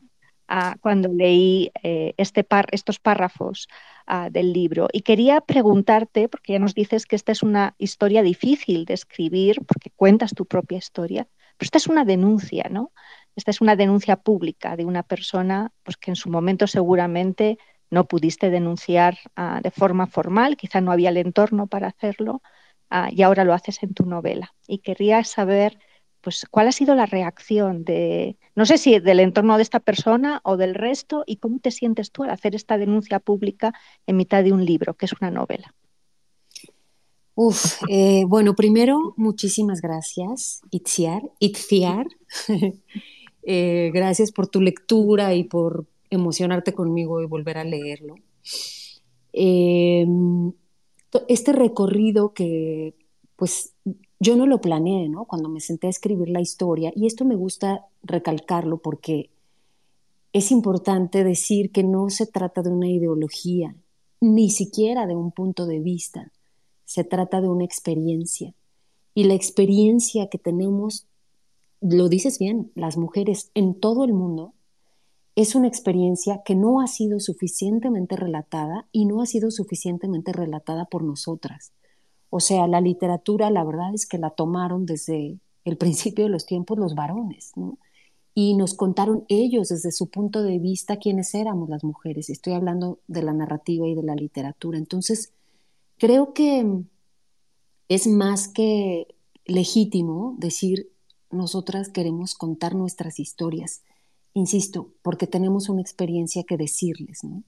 [0.81, 3.67] Cuando leí eh, este estos párrafos
[4.07, 4.87] uh, del libro.
[4.91, 9.61] Y quería preguntarte, porque ya nos dices que esta es una historia difícil de escribir,
[9.67, 12.91] porque cuentas tu propia historia, pero esta es una denuncia, ¿no?
[13.35, 17.57] Esta es una denuncia pública de una persona pues, que en su momento seguramente
[17.91, 22.41] no pudiste denunciar uh, de forma formal, quizá no había el entorno para hacerlo,
[22.91, 24.53] uh, y ahora lo haces en tu novela.
[24.67, 25.77] Y quería saber
[26.21, 30.41] pues cuál ha sido la reacción de, no sé si del entorno de esta persona
[30.43, 33.73] o del resto, y cómo te sientes tú al hacer esta denuncia pública
[34.07, 35.73] en mitad de un libro, que es una novela.
[37.35, 42.05] Uf, eh, bueno, primero, muchísimas gracias, Itziar, Itziar.
[43.43, 48.15] eh, gracias por tu lectura y por emocionarte conmigo y volver a leerlo.
[49.31, 50.05] Eh,
[51.29, 52.93] este recorrido que,
[53.35, 53.73] pues,
[54.19, 55.25] yo no lo planeé, ¿no?
[55.25, 59.29] Cuando me senté a escribir la historia, y esto me gusta recalcarlo porque
[60.33, 63.75] es importante decir que no se trata de una ideología,
[64.21, 66.31] ni siquiera de un punto de vista,
[66.85, 68.53] se trata de una experiencia.
[69.15, 71.07] Y la experiencia que tenemos,
[71.81, 74.53] lo dices bien, las mujeres en todo el mundo,
[75.35, 80.85] es una experiencia que no ha sido suficientemente relatada y no ha sido suficientemente relatada
[80.85, 81.71] por nosotras.
[82.29, 86.45] O sea, la literatura, la verdad es que la tomaron desde el principio de los
[86.45, 87.77] tiempos los varones, ¿no?
[88.35, 92.29] Y nos contaron ellos desde su punto de vista quiénes éramos las mujeres.
[92.29, 94.77] Estoy hablando de la narrativa y de la literatura.
[94.77, 95.33] Entonces,
[95.97, 96.83] creo que
[97.89, 99.07] es más que
[99.45, 100.91] legítimo decir,
[101.31, 103.83] nosotras queremos contar nuestras historias,
[104.33, 107.43] insisto, porque tenemos una experiencia que decirles, ¿no?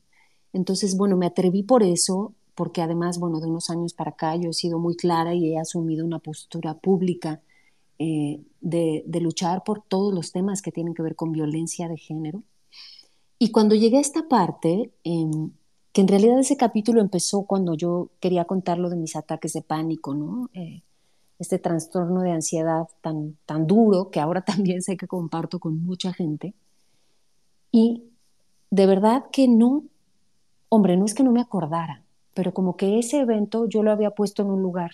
[0.54, 4.50] Entonces, bueno, me atreví por eso, porque además, bueno, de unos años para acá yo
[4.50, 7.42] he sido muy clara y he asumido una postura pública
[8.00, 12.44] eh, de, luchar por todos los temas que tienen que ver con violencia de género.
[13.38, 15.52] Y cuando llegué a esta parte, em,
[15.94, 19.62] que en realidad ese capítulo empezó cuando yo quería contar lo de mis ataques de
[19.62, 20.50] pánico, ¿no?
[20.54, 20.82] Eh,
[21.38, 26.14] este trastorno de ansiedad tan, tan duro que ahora también sé que comparto con mucha
[26.14, 26.56] gente.
[27.72, 28.04] Y
[28.72, 29.84] de verdad que no,
[30.70, 34.12] hombre, no es que no me acordara, pero como que ese evento yo lo había
[34.12, 34.92] puesto en un lugar.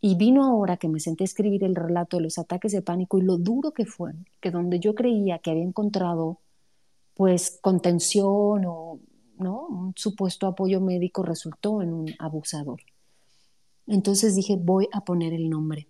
[0.00, 3.18] Y vino ahora que me senté a escribir el relato de los ataques de pánico
[3.18, 6.38] y lo duro que fue, que donde yo creía que había encontrado
[7.14, 8.98] pues contención o
[9.38, 9.66] ¿no?
[9.66, 12.80] un supuesto apoyo médico resultó en un abusador.
[13.86, 15.88] Entonces dije, voy a poner el nombre.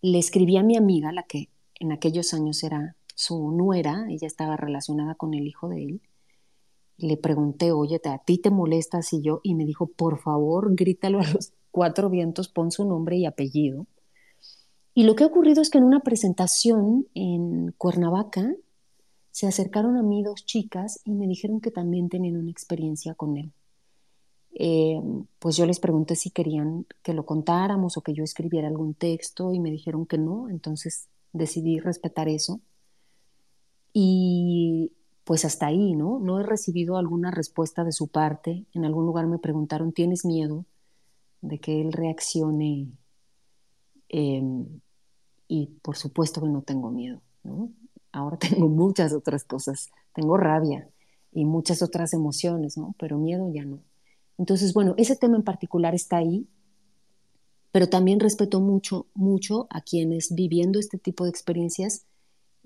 [0.00, 4.56] Le escribí a mi amiga, la que en aquellos años era su nuera, ella estaba
[4.56, 6.02] relacionada con el hijo de él.
[6.98, 9.40] Le pregunté, oye, ¿a ti te molesta si yo?
[9.42, 13.86] Y me dijo, por favor, grítalo a los cuatro vientos, pon su nombre y apellido.
[14.94, 18.54] Y lo que ha ocurrido es que en una presentación en Cuernavaca
[19.30, 23.38] se acercaron a mí dos chicas y me dijeron que también tenían una experiencia con
[23.38, 23.52] él.
[24.54, 25.00] Eh,
[25.38, 29.54] pues yo les pregunté si querían que lo contáramos o que yo escribiera algún texto
[29.54, 32.60] y me dijeron que no, entonces decidí respetar eso.
[33.94, 34.92] Y
[35.24, 36.18] pues hasta ahí, ¿no?
[36.18, 38.66] No he recibido alguna respuesta de su parte.
[38.72, 40.64] En algún lugar me preguntaron, ¿tienes miedo
[41.40, 42.88] de que él reaccione?
[44.08, 44.80] Em,
[45.48, 47.70] y por supuesto que no tengo miedo, ¿no?
[48.10, 49.90] Ahora tengo muchas otras cosas.
[50.14, 50.88] Tengo rabia
[51.32, 52.94] y muchas otras emociones, ¿no?
[52.98, 53.80] Pero miedo ya no.
[54.38, 56.48] Entonces, bueno, ese tema en particular está ahí,
[57.70, 62.06] pero también respeto mucho, mucho a quienes viviendo este tipo de experiencias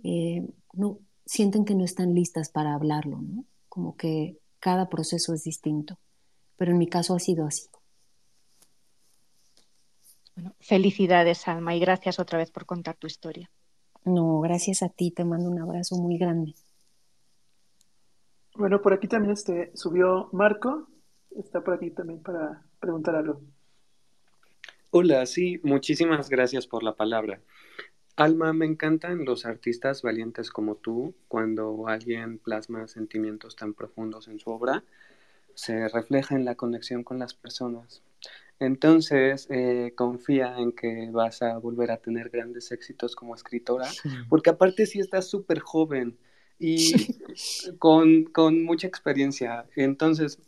[0.03, 3.45] eh, no sienten que no están listas para hablarlo, ¿no?
[3.69, 5.99] Como que cada proceso es distinto,
[6.57, 7.69] pero en mi caso ha sido así.
[10.35, 13.51] Bueno, felicidades, Alma, y gracias otra vez por contar tu historia.
[14.05, 16.55] No, gracias a ti, te mando un abrazo muy grande.
[18.55, 20.89] Bueno, por aquí también este, subió Marco,
[21.37, 23.41] está por aquí también para preguntar algo.
[24.91, 27.41] Hola, sí, muchísimas gracias por la palabra.
[28.17, 34.39] Alma, me encantan los artistas valientes como tú, cuando alguien plasma sentimientos tan profundos en
[34.39, 34.83] su obra,
[35.55, 38.03] se refleja en la conexión con las personas.
[38.59, 43.87] Entonces, eh, confía en que vas a volver a tener grandes éxitos como escritora,
[44.31, 46.17] porque aparte sí estás súper joven
[46.59, 47.19] y
[47.79, 49.67] con, con, mucha experiencia.
[49.77, 50.39] Entonces,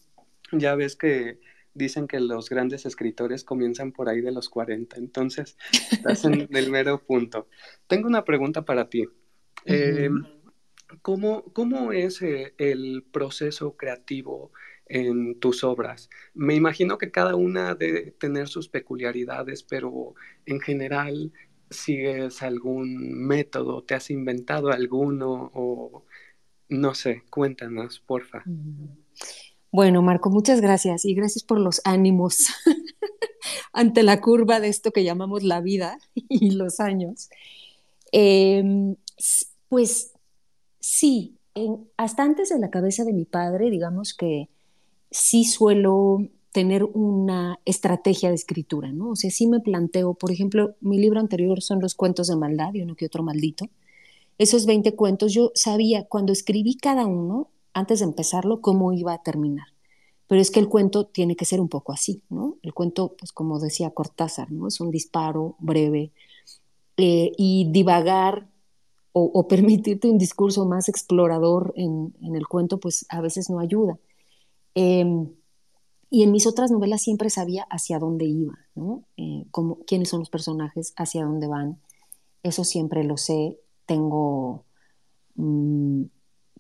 [0.53, 1.39] ya ves que
[1.75, 5.57] dicen que los grandes escritores comienzan por ahí de los 40, entonces
[5.91, 7.49] estás en el mero punto.
[7.87, 9.07] Tengo una pregunta para ti.
[9.65, 10.25] Em,
[11.03, 14.53] ¿cómo, ¿cómo, es eh, el proceso creativo?
[14.91, 16.09] en tus obras.
[16.33, 20.15] Me imagino que cada una debe tener sus peculiaridades, pero
[20.47, 21.31] en general
[21.71, 26.05] sigues algún método, te has inventado alguno o
[26.69, 28.45] no sé, cuéntanos, porfa.
[29.71, 32.47] Bueno, Marco, muchas gracias y gracias por los ánimos
[33.73, 37.29] ante la curva de esto que llamamos la vida y los años.
[38.13, 38.97] Em,
[39.69, 40.13] pues
[40.81, 41.37] sí,
[41.97, 44.49] hasta antes de la cabeza de mi padre, digamos que
[45.11, 46.19] sí suelo
[46.53, 49.11] tener una estrategia de escritura, ¿no?
[49.11, 52.73] O sea, sí me planteo, por ejemplo, mi libro anterior son los cuentos de maldad
[52.75, 53.69] y uno que otro maldito.
[54.39, 59.23] Esos 20 cuentos, yo sabía cuando escribí cada uno, antes de empezarlo, cómo iba a
[59.23, 59.69] terminar.
[60.27, 62.57] Pero es que el cuento tiene que ser un poco así, ¿no?
[62.63, 64.69] El cuento, pues como decía Cortázar, ¿no?
[64.69, 66.13] Es un disparo breve
[66.97, 68.49] eh, y divagar
[69.13, 73.99] o, permitirte un discurso más explorador en, en el cuento, pues a veces no ayuda.
[74.75, 75.29] Em,
[76.11, 79.05] y en mis otras novelas siempre sabía hacia dónde iba, ¿no?
[79.17, 79.47] Eh,
[79.87, 81.81] quiénes son los personajes, hacia dónde van.
[82.43, 83.59] Eso siempre lo sé.
[83.87, 84.65] Tengo,
[85.35, 86.05] mm,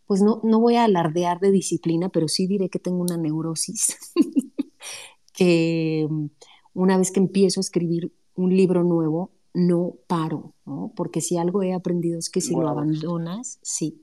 [0.08, 3.98] pues no, no voy a alardear de disciplina, pero sí diré que tengo una neurosis.
[5.34, 6.26] que mm,
[6.72, 10.92] una vez que empiezo a escribir un libro nuevo, no paro, ¿no?
[10.96, 14.00] Porque si algo he aprendido es que si lo abandonas, sí,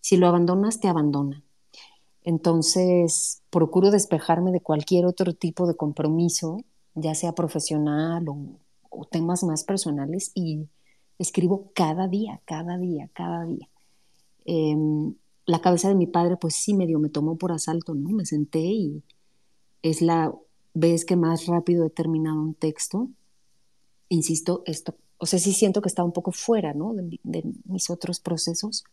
[0.00, 1.42] si lo abandonas, te abandona.
[2.22, 6.58] Entonces, procuro despejarme de cualquier otro tipo de compromiso,
[6.94, 10.68] ya sea profesional o, temas más personales, y
[11.18, 13.68] escribo cada día, cada día, cada día.
[14.44, 15.14] Em,
[15.46, 18.10] la cabeza de mi padre, pues sí, medio me tomó por asalto, ¿no?
[18.10, 19.02] Me senté y
[19.82, 20.34] es la
[20.74, 23.08] vez que más rápido he terminado un texto.
[24.08, 26.92] Insisto, esto, o sea, sí siento que está un poco fuera, ¿no?
[26.94, 28.84] de mis otros procesos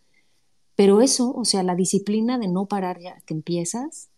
[0.76, 4.10] pero eso, o sea, la disciplina de no parar ya que empiezas,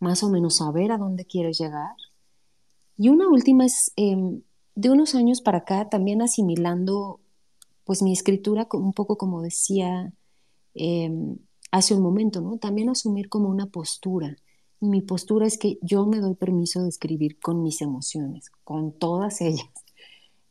[0.00, 1.96] más o menos saber a dónde quieres llegar.
[2.96, 4.42] Y una última es, em,
[4.74, 7.20] de unos años para acá, también asimilando
[7.84, 10.12] pues mi escritura un poco como decía
[10.74, 11.38] em,
[11.74, 12.56] hace un momento, ¿no?
[12.58, 14.36] También asumir como una postura.
[14.80, 19.40] mi postura es que yo me doy permiso de escribir con mis emociones, con todas
[19.40, 19.66] ellas.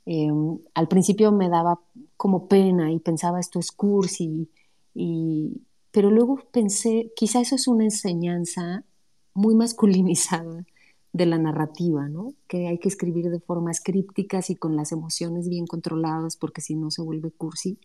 [0.05, 1.79] Em, al principio me daba
[2.17, 4.49] como pena y pensaba esto es cursi,
[4.93, 5.61] y,
[5.91, 8.83] pero luego pensé, quizá eso es una enseñanza
[9.33, 10.65] muy masculinizada
[11.13, 12.33] de la narrativa, ¿no?
[12.47, 16.75] Que hay que escribir de formas crípticas y con las emociones bien controladas porque si
[16.75, 17.79] no se vuelve cursi.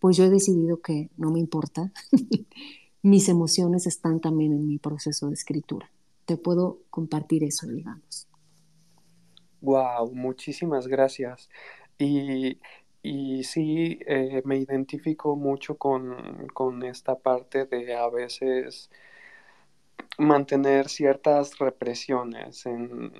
[0.00, 1.92] Pues yo he decidido que no me importa.
[3.02, 5.90] Mis emociones están también en mi proceso de escritura.
[6.26, 8.26] Te puedo compartir eso, digamos.
[9.60, 11.48] Wow, muchísimas gracias.
[11.98, 12.58] Y,
[13.02, 18.90] y sí, eh, me identifico mucho con, con esta parte de a veces
[20.18, 23.12] mantener ciertas represiones en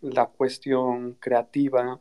[0.00, 2.00] la cuestión creativa.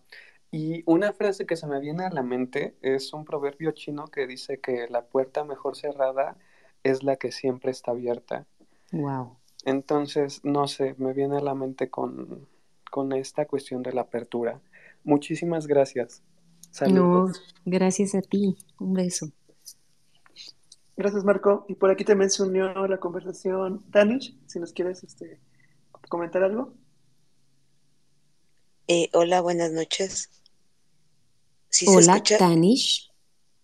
[0.52, 4.26] Y una frase que se me viene a la mente es un proverbio chino que
[4.26, 6.38] dice que la puerta mejor cerrada
[6.84, 8.48] es la que siempre está abierta.
[8.92, 9.38] Wow.
[9.66, 12.48] Entonces, no sé, me viene a la mente con,
[12.90, 14.60] con esta cuestión de la apertura.
[15.04, 16.24] Muchísimas gracias.
[16.72, 17.42] Saludos.
[17.66, 18.58] No, gracias a ti.
[18.80, 19.32] Un beso.
[20.98, 21.66] Gracias, Marco.
[21.68, 25.40] Y por aquí también se unió a la conversación Tanish, si nos quieres este,
[26.10, 26.74] comentar algo.
[28.88, 30.30] Eh, hola, buenas noches.
[31.88, 33.12] Hola, Tanish.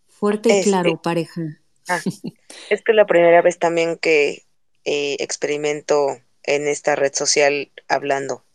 [0.08, 1.42] Fuerte y este, claro, pareja.
[1.88, 2.02] Ah,
[2.70, 4.46] es que es la primera vez también que
[4.84, 8.46] eh, experimento en esta red social hablando.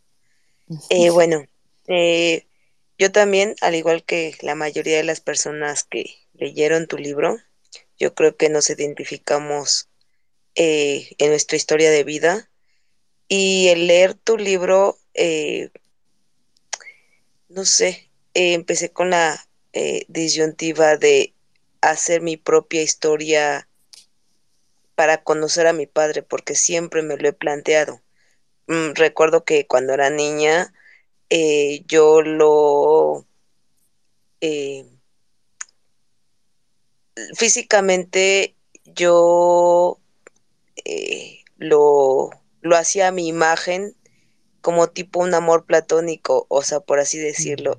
[0.89, 1.45] Eh, bueno,
[2.97, 7.39] yo también, al igual que la mayoría de las personas que leyeron tu libro,
[7.97, 9.89] yo creo que nos identificamos
[10.53, 12.49] eh, en nuestra historia de vida.
[13.27, 15.71] Y el leer tu libro, eh,
[17.49, 19.47] no sé, eh, empecé con la
[20.09, 21.33] disyuntiva de
[21.79, 23.69] hacer mi propia historia
[24.95, 28.01] para conocer a mi padre, porque siempre me lo he planteado.
[28.67, 30.73] Mm, recuerdo que cuando era niña,
[31.87, 33.25] yo lo
[37.35, 38.55] físicamente
[38.85, 39.99] yo
[40.85, 42.29] eh, lo,
[42.61, 43.95] lo hacía a mi imagen
[44.61, 47.75] como tipo un amor platónico, o sea, por así decirlo.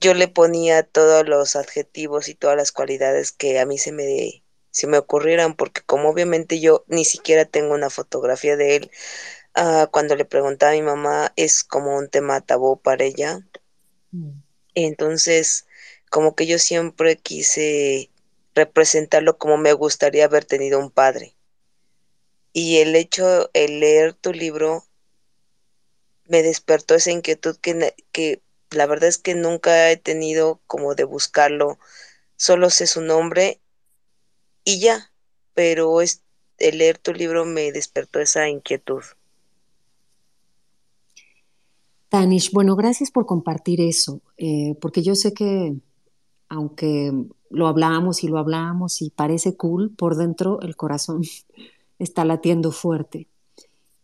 [0.00, 4.42] Yo le ponía todos los adjetivos y todas las cualidades que a mí se me,
[4.70, 8.90] se me ocurrieran, porque como obviamente yo ni siquiera tengo una fotografía de él,
[9.54, 13.40] ah, cuando le preguntaba a mi mamá es como un tema tabú para ella.
[14.12, 14.40] Mm.
[14.74, 15.66] Entonces,
[16.10, 18.10] como que yo siempre quise
[18.54, 21.34] representarlo como me gustaría haber tenido un padre.
[22.52, 24.84] Y el hecho, el leer tu libro,
[26.24, 31.04] me despertó esa inquietud que, que la verdad es que nunca he tenido como de
[31.04, 31.78] buscarlo,
[32.36, 33.60] solo sé su nombre
[34.64, 35.12] y ya,
[35.54, 36.22] pero es,
[36.58, 39.02] el leer tu libro me despertó esa inquietud.
[42.08, 45.76] Tanish, bueno, gracias por compartir eso, eh, porque yo sé que
[46.48, 47.12] aunque
[47.50, 51.22] lo hablamos y lo hablamos y parece cool, por dentro el corazón
[51.98, 53.28] está latiendo fuerte.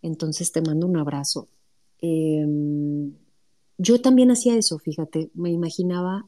[0.03, 1.49] Entonces te mando un abrazo.
[2.01, 3.15] Em,
[3.79, 6.27] yo también hacía eso, fíjate, me imaginaba,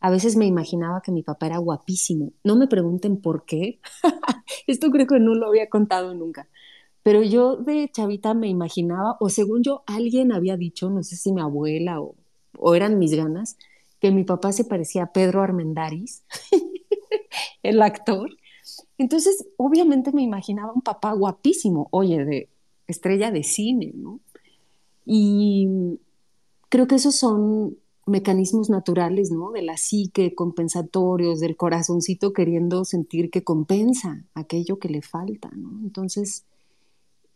[0.00, 2.32] a veces me imaginaba que mi papá era guapísimo.
[2.42, 3.80] No me pregunten por qué,
[4.66, 6.48] esto creo que no lo había contado nunca,
[7.02, 11.32] pero yo de chavita me imaginaba, o según yo, alguien había dicho, no sé si
[11.32, 12.16] mi abuela o,
[12.74, 13.58] eran mis ganas,
[14.00, 16.24] que mi papá se parecía a Pedro Armendáriz,
[17.62, 18.30] el actor.
[18.96, 22.48] Entonces, obviamente me imaginaba un papá guapísimo, oye, de
[22.86, 24.20] estrella de cine, ¿no?
[25.04, 25.68] Y
[26.74, 29.52] creo que esos son mecanismos naturales, ¿no?
[29.52, 35.78] De la psique, compensatorios, del corazoncito queriendo sentir que compensa aquello que le falta, ¿no?
[35.84, 36.44] Entonces,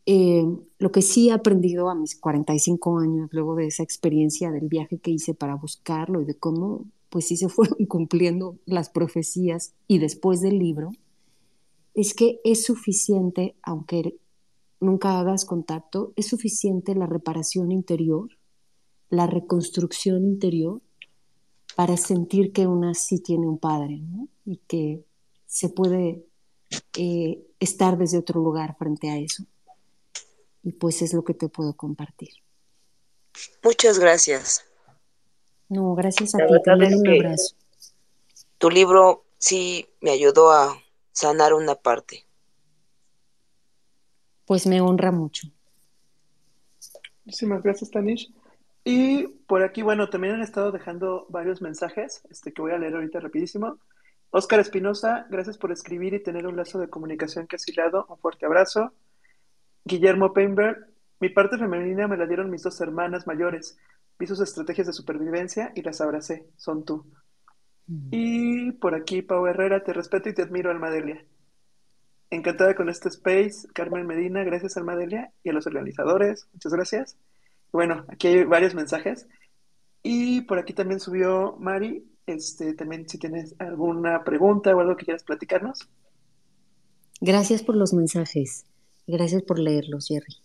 [0.06, 0.44] eh,
[0.80, 4.98] lo que sí he aprendido a mis 45 años, luego de esa experiencia del viaje
[4.98, 10.00] que hice para buscarlo y de cómo, pues sí se fueron cumpliendo las profecías y
[10.00, 10.90] después del libro,
[11.94, 14.18] es que es suficiente, aunque
[14.80, 18.30] nunca hagas contacto, es suficiente la reparación interior,
[19.10, 20.80] la reconstrucción interior,
[21.76, 24.28] para sentir que una sí tiene un padre, ¿no?
[24.44, 25.04] Y que
[25.46, 26.26] se puede
[26.96, 29.44] eh, estar desde otro lugar frente a eso
[30.62, 32.30] y pues es lo que te puedo compartir.
[33.62, 34.64] Muchas gracias.
[35.68, 36.54] No, gracias a ti.
[36.62, 37.54] Te un abrazo.
[38.58, 40.76] Tu libro sí me ayudó a
[41.12, 42.26] sanar una parte.
[44.46, 45.48] Pues me honra mucho.
[47.24, 48.32] Muchísimas gracias, Tanish.
[48.90, 52.94] Y por aquí, bueno, también han estado dejando varios mensajes, este, que voy a leer
[52.94, 53.78] ahorita rapidísimo.
[54.30, 58.06] Oscar Espinosa, gracias por escribir y tener un lazo de comunicación que has hilado.
[58.08, 58.94] Un fuerte abrazo.
[59.84, 60.86] Guillermo Peinberg,
[61.20, 63.76] mi parte femenina me la dieron mis dos hermanas mayores.
[64.18, 66.46] Vi sus estrategias de supervivencia y las abracé.
[66.56, 67.04] Son tú.
[67.88, 68.08] Mm.
[68.10, 71.22] Y por aquí, Pau Herrera, te respeto y te admiro, Almadelia.
[72.30, 77.18] Encantada con este space, Carmen Medina, gracias Almadelia y a los organizadores, muchas gracias.
[77.72, 79.26] Bueno, aquí hay varios mensajes.
[80.02, 82.04] Y por aquí también subió Mari.
[82.26, 85.88] Este, también si tienes alguna pregunta o algo que quieras platicarnos.
[87.20, 88.66] Gracias por los mensajes.
[89.06, 90.36] Gracias por leerlos, Jerry.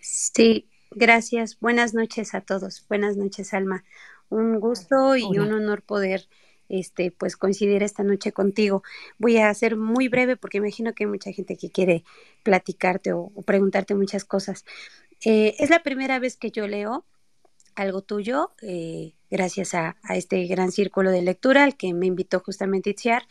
[0.00, 1.58] Sí, gracias.
[1.60, 2.84] Buenas noches a todos.
[2.88, 3.84] Buenas noches, Alma.
[4.28, 6.28] Un gusto y un honor poder
[6.68, 8.82] este, pues coincidir esta noche contigo.
[9.18, 12.04] Voy a ser muy breve porque imagino que hay mucha gente que quiere
[12.42, 14.64] platicarte o preguntarte muchas cosas.
[15.24, 17.04] Eh, es la primera vez que yo leo
[17.74, 22.90] algo tuyo, eh, gracias a, este gran círculo de lectura al que me invitó justamente
[22.90, 23.22] Itziar,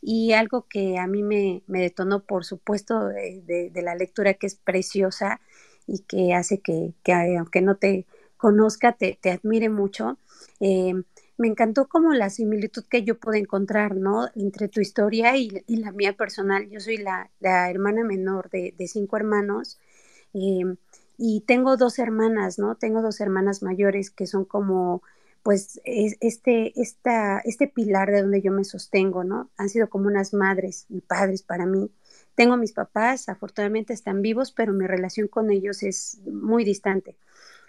[0.00, 5.40] y algo que a mí me, detonó, por supuesto, de, la lectura que es preciosa
[5.86, 6.94] y que hace que,
[7.36, 10.18] aunque no te conozca, te, admire mucho.
[10.60, 10.94] Eh,
[11.36, 14.28] me encantó como la similitud que yo pude encontrar, ¿no?
[14.36, 16.68] Entre tu historia y, la mía personal.
[16.68, 19.78] Yo soy la, hermana menor de, cinco hermanos.
[21.18, 22.76] Y tengo dos hermanas, ¿no?
[22.76, 25.02] Tengo dos hermanas mayores que son como,
[25.42, 29.50] pues, este, esta, este pilar de donde yo me sostengo, ¿no?
[29.56, 31.90] Han sido como unas madres y padres para mí.
[32.36, 37.16] Tengo mis papás, afortunadamente están vivos, pero mi relación con ellos es muy distante.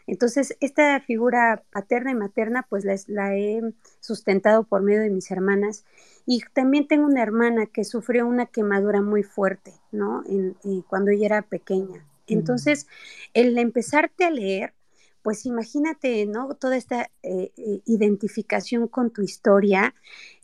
[0.05, 3.61] Entonces, esta figura paterna y materna, pues la, he
[3.99, 5.85] sustentado por medio de mis hermanas.
[6.25, 10.23] Y también tengo una hermana que sufrió una quemadura muy fuerte, ¿no?
[10.27, 12.05] Eh, cuando ella era pequeña.
[12.29, 12.87] Entonces,
[13.33, 14.73] el empezarte a leer,
[15.21, 16.55] pues imagínate, ¿no?
[16.55, 19.93] Toda esta eh, eh, identificación con tu historia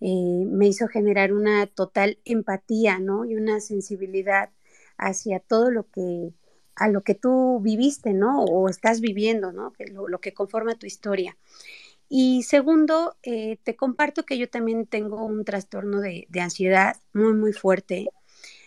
[0.01, 3.25] eh, me hizo generar una total empatía, ¿no?
[3.25, 4.49] Y una sensibilidad
[4.97, 6.33] hacia todo lo que,
[6.75, 8.43] a lo que tú viviste, ¿no?
[8.43, 9.73] O estás viviendo, ¿no?
[10.07, 11.37] Lo, que conforma tu historia.
[12.09, 18.07] Y segundo, te comparto que yo también tengo un trastorno de ansiedad muy, muy fuerte.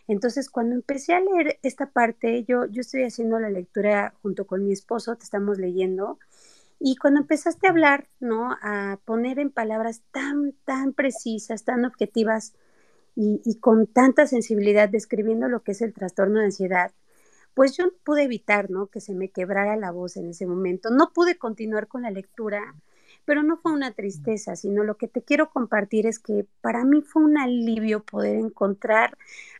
[0.08, 4.64] Entonces, cuando empecé a leer esta parte, yo, yo estoy haciendo la lectura junto con
[4.64, 6.18] mi esposo, te estamos leyendo,
[6.80, 8.56] y cuando empezaste a hablar, ¿no?
[8.62, 12.54] A poner en palabras tan, tan precisas, tan objetivas
[13.16, 16.92] y, con tanta sensibilidad describiendo lo que es el trastorno de ansiedad,
[17.54, 18.86] pues yo pude evitar, ¿no?
[18.86, 20.90] Que se me quebrara la voz en ese momento.
[20.90, 22.76] No pude continuar con la lectura,
[23.28, 27.02] pero no fue una tristeza, sino lo que te quiero compartir es que para mí
[27.02, 29.18] fue un alivio poder encontrar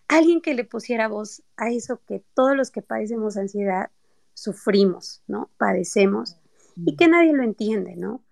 [0.08, 3.90] alguien que le pusiera voz a eso que todos los que padecemos ansiedad
[4.32, 5.50] sufrimos, ¿no?
[5.58, 6.38] Padecemos
[6.76, 8.22] y que nadie lo entiende, ¿no?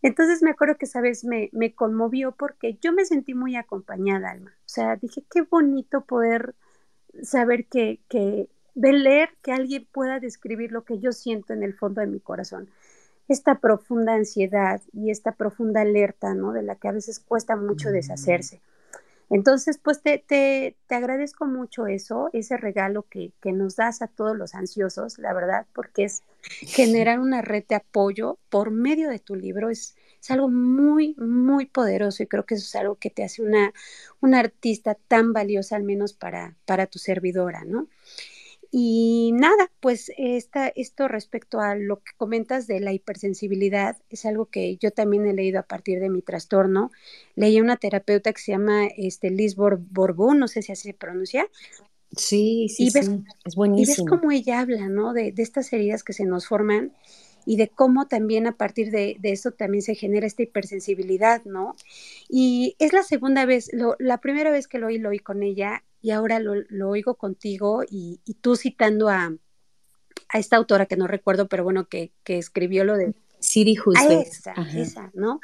[0.00, 4.30] Entonces me acuerdo que esa vez me, me conmovió porque yo me sentí muy acompañada,
[4.30, 4.52] Alma.
[4.60, 6.54] O sea, dije, qué bonito poder
[7.20, 11.74] saber que, que, de leer que alguien pueda describir lo que yo siento en el
[11.74, 12.70] fondo de mi corazón.
[13.28, 16.52] Esta profunda ansiedad y esta profunda alerta, ¿no?
[16.52, 18.60] De la que a veces cuesta mucho deshacerse.
[19.30, 24.06] Entonces, pues te, te, te, agradezco mucho eso, ese regalo que, que, nos das a
[24.06, 26.22] todos los ansiosos, la verdad, porque es
[26.60, 31.66] generar una red de apoyo por medio de tu libro, es, es algo muy, muy
[31.66, 33.72] poderoso y creo que eso es algo que te hace una,
[34.20, 37.88] una artista tan valiosa, al menos para, para tu servidora, ¿no?
[38.76, 44.46] Y nada, pues esta, esto respecto a lo que comentas de la hipersensibilidad es algo
[44.46, 46.90] que yo también he leído a partir de mi trastorno.
[47.36, 50.94] Leí a una terapeuta que se llama este, Liz Borbón, no sé si así se
[50.94, 51.46] pronuncia.
[52.16, 52.98] Sí, sí, sí,
[53.44, 53.94] es buenísimo.
[53.94, 55.12] Y ves cómo ella habla, ¿no?
[55.12, 56.90] De, de, estas heridas que se nos forman
[57.46, 61.76] y de cómo también a partir de, de esto también se genera esta hipersensibilidad, ¿no?
[62.28, 65.44] Y es la segunda vez, lo, la primera vez que lo oí, lo oí con
[65.44, 69.34] ella y ahora lo, oigo contigo y, tú citando a,
[70.34, 73.14] esta autora que no recuerdo, pero bueno, que, escribió lo de...
[73.38, 74.20] Siri Husband.
[74.20, 75.40] Esa, esa, ¿no?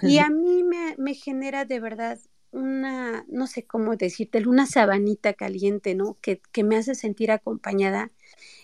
[0.00, 2.18] Y a mí me, genera de verdad
[2.52, 6.16] una, no sé cómo decirte, una sabanita caliente, ¿no?
[6.22, 8.10] Que, que, me hace sentir acompañada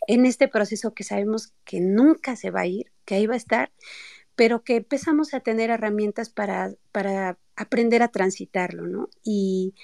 [0.07, 3.37] en este proceso que sabemos que nunca se va a ir, que ahí va a
[3.37, 3.71] estar,
[4.35, 9.11] pero que empezamos a tener herramientas para, para aprender a transitarlo, ¿no?
[9.23, 9.75] Y,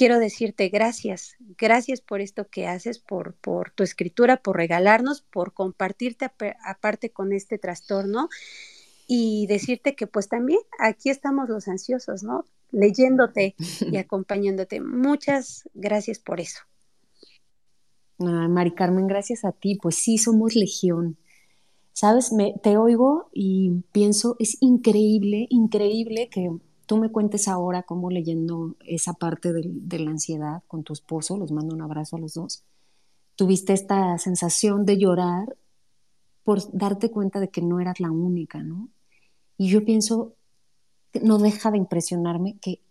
[0.00, 5.52] quiero decirte gracias, gracias por esto que haces, por, por tu escritura, por regalarnos, por
[5.52, 6.30] compartirte
[6.64, 8.30] aparte con este trastorno
[9.06, 12.46] y decirte que pues también aquí estamos los ansiosos, ¿no?
[12.70, 13.58] Leyéndote y
[13.98, 14.80] acompañándote.
[14.80, 16.60] Muchas gracias por eso.
[18.16, 19.78] Mari Carmen, gracias a ti.
[19.82, 21.18] Pues sí, somos legión.
[21.92, 26.48] Sabes, me, te oigo y pienso, es increíble, increíble que
[26.90, 31.52] tú me cuentes ahora cómo leyendo esa parte de, la ansiedad con tu esposo, los
[31.52, 32.64] mando un abrazo a los dos,
[33.36, 35.56] tuviste esta sensación de llorar
[36.42, 38.88] por darte cuenta de que no eras la única, ¿no?
[39.56, 40.34] Y yo pienso,
[41.22, 42.82] no deja de impresionarme que,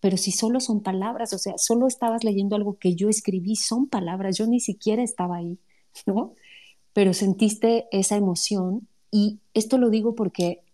[0.00, 3.86] pero si solo son palabras, o sea, solo estabas leyendo algo que yo escribí, son
[3.86, 5.58] palabras, yo ni siquiera estaba ahí,
[6.04, 6.34] ¿no?
[6.92, 10.65] Pero sentiste esa emoción y esto lo digo porque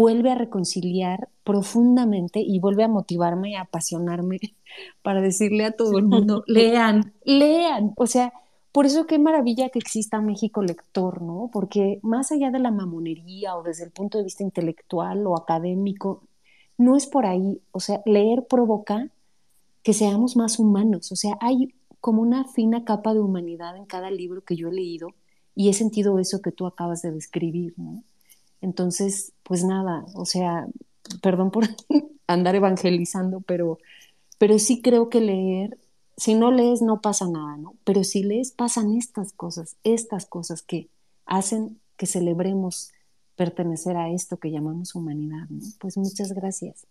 [0.00, 4.38] vuelve a reconciliar profundamente y vuelve a motivarme y a apasionarme
[5.02, 8.32] para decirle a todo el mundo, lean, lean, o sea,
[8.72, 11.50] por eso qué maravilla que exista México Lector, ¿no?
[11.52, 16.22] Porque más allá de la mamonería o desde el punto de vista intelectual o académico,
[16.78, 17.60] no es por ahí.
[17.72, 19.08] O sea, leer provoca
[19.82, 21.10] que seamos más humanos.
[21.10, 24.72] O sea, hay como una fina capa de humanidad en cada libro que yo he
[24.72, 25.08] leído
[25.56, 28.04] y he sentido eso que tú acabas de describir, ¿no?
[28.60, 30.66] Entonces, pues nada, o sea,
[31.22, 31.64] perdón por
[32.26, 33.78] andar evangelizando, pero,
[34.38, 35.78] pero sí creo que leer
[36.20, 37.76] si no lees no pasa nada, ¿no?
[37.82, 40.90] Pero si lees pasan estas cosas, estas cosas que
[41.24, 42.92] hacen que celebremos
[43.36, 45.60] pertenecer a esto que llamamos humanidad, ¿no?
[45.78, 46.86] Pues muchas gracias.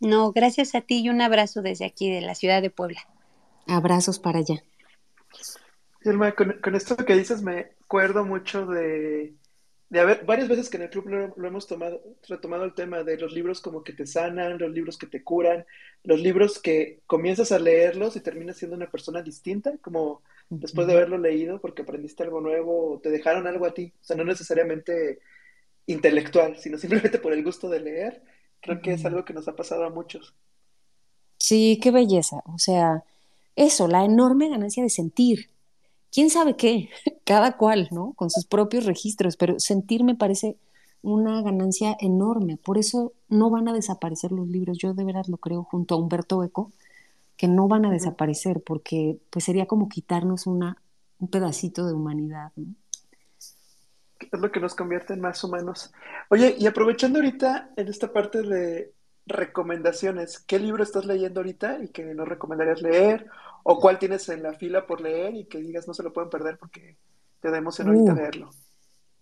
[0.00, 3.00] No, gracias a ti y un abrazo desde aquí, de la ciudad de Puebla.
[3.66, 4.62] Abrazos para allá.
[6.04, 9.34] Irma, con, con esto que dices me acuerdo mucho de
[9.92, 13.18] de haber varias veces que en el club lo, hemos tomado, retomado el tema de
[13.18, 15.66] los libros como que te sanan, los libros que te curan,
[16.02, 20.94] los libros que comienzas a leerlos y terminas siendo una persona distinta, como después de
[20.94, 24.24] haberlo leído porque aprendiste algo nuevo o te dejaron algo a ti, o sea, no
[24.24, 25.18] necesariamente
[25.84, 28.22] intelectual, sino simplemente por el gusto de leer.
[28.62, 30.34] Creo que es algo que nos ha pasado a muchos.
[31.38, 32.42] Sí, qué belleza.
[32.46, 33.04] O sea,
[33.56, 35.50] eso, la enorme ganancia de sentir,
[36.12, 36.90] quién sabe qué,
[37.24, 38.12] cada cual, ¿no?
[38.12, 40.56] Con sus propios registros, pero sentir me parece
[41.02, 42.56] una ganancia enorme.
[42.56, 44.78] Por eso no van a desaparecer los libros.
[44.78, 46.70] Yo de veras lo creo junto a Humberto Eco,
[47.36, 50.76] que no van a desaparecer porque pues sería como quitarnos una,
[51.18, 52.74] un pedacito de humanidad, ¿no?
[54.30, 55.92] Es lo que nos convierte en más humanos.
[56.30, 58.92] Oye, y aprovechando ahorita en esta parte de
[59.26, 63.26] recomendaciones, ¿qué libro estás leyendo ahorita y que nos recomendarías leer?
[63.62, 66.30] ¿O cuál tienes en la fila por leer y que digas no se lo pueden
[66.30, 66.96] perder porque
[67.40, 68.16] te da emoción ahorita uh.
[68.16, 68.50] leerlo?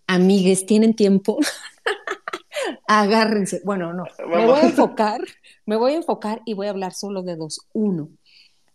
[0.07, 1.37] Amigues, ¿tienen tiempo?
[2.87, 3.61] Agárrense.
[3.63, 4.03] Bueno, no.
[4.27, 5.21] Me voy a enfocar,
[5.65, 7.67] me voy a enfocar y voy a hablar solo de dos.
[7.73, 8.09] Uno,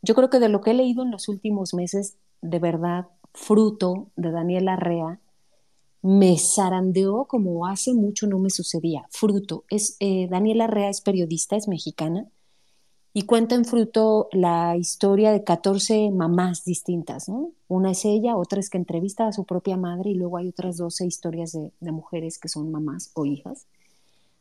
[0.02, 4.10] yo creo que de lo que he leído en los últimos meses, de verdad, fruto
[4.16, 5.20] de Daniela Rea,
[6.02, 9.06] me zarandeó como hace mucho no me sucedía.
[9.10, 9.64] Fruto.
[9.68, 12.26] Es, eh, Daniela Rea es periodista, es mexicana,
[13.18, 17.50] y cuenta en fruto la historia de 14 mamás distintas, ¿no?
[17.66, 20.76] Una es ella, otra es que entrevista a su propia madre y luego hay otras
[20.76, 23.64] 12 historias de, mujeres que son mamás o hijas.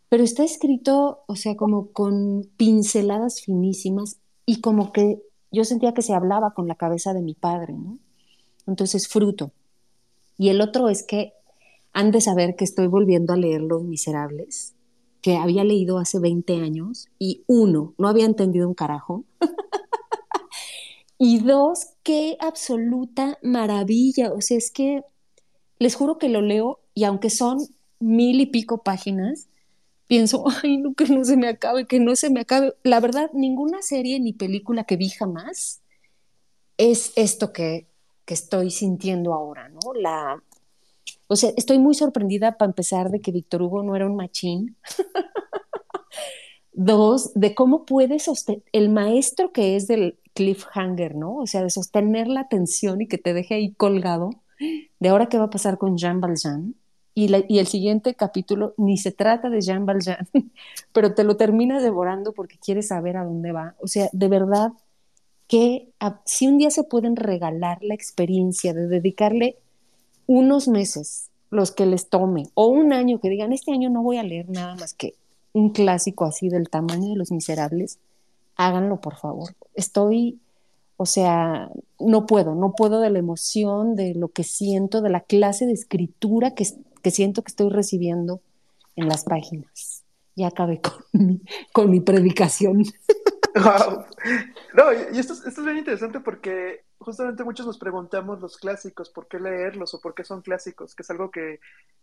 [0.10, 5.22] Pero está escrito, o sea, como con pinceladas finísimas y como que
[5.54, 7.98] yo sentía que se hablaba con la cabeza de mi padre, ¿no?
[8.68, 9.52] Entonces, fruto.
[10.38, 11.32] Y el otro es que
[11.94, 14.75] han de saber que estoy volviendo a leer Los Miserables,
[15.26, 19.26] que había leído hace 20 años, y uno, no había entendido un carajo.
[21.18, 24.32] y dos, qué absoluta maravilla.
[24.34, 25.02] O sea, es que
[25.80, 27.58] les juro que lo leo y aunque son
[28.00, 29.48] mil y pico páginas,
[30.06, 32.76] pienso, ay, no, que no se me acabe, que no se me acabe.
[32.84, 35.82] La verdad, ninguna serie ni película que vi jamás
[36.78, 37.88] es esto que,
[38.26, 39.92] que estoy sintiendo ahora, ¿no?
[39.96, 40.44] La,
[41.28, 44.78] o sea, estoy muy sorprendida para empezar de que Víctor Hugo no era un machín.
[46.74, 51.38] Dos, de cómo puede sostener, el maestro que es del cliffhanger, ¿no?
[51.38, 54.32] O sea, de sostener la atención y que te deje ahí colgado.
[55.00, 56.76] De ahora qué va a pasar con Jean Valjean.
[57.18, 60.28] Y, el siguiente capítulo ni se trata de Jean Valjean,
[60.92, 63.76] pero te lo terminas devorando porque quieres saber a dónde va.
[63.80, 64.74] O sea, de verdad
[65.48, 65.94] que
[66.26, 69.60] si un día se pueden regalar la experiencia de dedicarle
[70.28, 74.18] unos meses, los que les tome, o un año que digan, este año no voy
[74.18, 75.16] a leer nada más que
[75.54, 78.00] un clásico así del tamaño de Los Miserables,
[78.58, 79.56] háganlo por favor.
[79.74, 80.40] Estoy,
[80.98, 81.70] o sea,
[82.00, 85.74] no puedo, no puedo de la emoción, de lo que siento, de la clase de
[85.74, 86.66] escritura que,
[87.02, 88.42] que siento que estoy recibiendo
[88.96, 90.04] en las páginas.
[90.36, 90.82] Ya acabé
[91.72, 92.84] con mi, predicación.
[94.74, 99.28] No, y esto, esto es bien interesante porque justamente muchos nos preguntamos los clásicos, ¿por
[99.28, 100.96] qué leerlos o por qué son clásicos?
[100.96, 101.60] Que es algo que,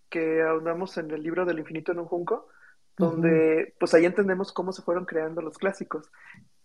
[0.08, 2.48] que ahondamos en el libro del infinito en un junco,
[2.96, 6.10] donde pues ahí entendemos cómo se fueron creando los clásicos.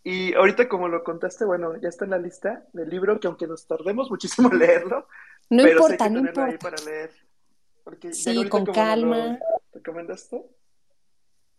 [0.03, 3.47] Y ahorita como lo contaste, bueno, ya está en la lista del libro, que aunque
[3.47, 5.07] nos tardemos muchísimo en leerlo,
[5.49, 6.75] no pero importa, sí hay que no tenerlo ahí importa.
[6.77, 7.11] para leer.
[7.83, 9.39] Porque Sí, con calma.
[9.39, 9.39] lo
[9.73, 10.45] recomendaste.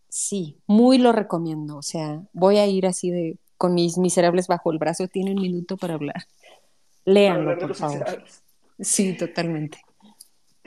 [0.07, 1.77] Sí, muy lo recomiendo.
[1.77, 5.07] O sea, voy a ir así de con mis miserables bajo el brazo.
[5.07, 6.23] Tiene un minuto para hablar.
[7.05, 8.23] Léanlo, por favor.
[8.79, 9.81] Sí, totalmente.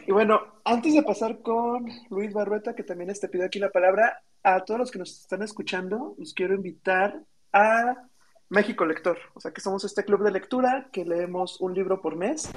[0.07, 4.23] Y bueno, antes de pasar con Luis Barrueta, que también te pido aquí la palabra,
[4.43, 7.23] a todos los que nos están escuchando, los quiero invitar
[7.53, 8.09] a
[8.49, 9.19] México Lector.
[9.35, 12.51] O sea, que somos este club de lectura que leemos un libro por mes.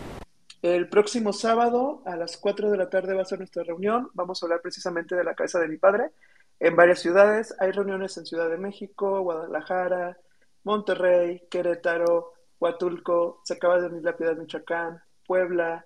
[0.62, 4.10] El próximo sábado a las 4 de la tarde va a ser nuestra reunión.
[4.14, 6.10] Vamos a hablar precisamente de la cabeza de mi padre
[6.60, 7.54] en varias ciudades.
[7.60, 10.18] Hay reuniones en Ciudad de México, Guadalajara,
[10.64, 15.86] Monterrey, Querétaro, Huatulco, se acaba de unir la Piedad, Michoacán, Puebla,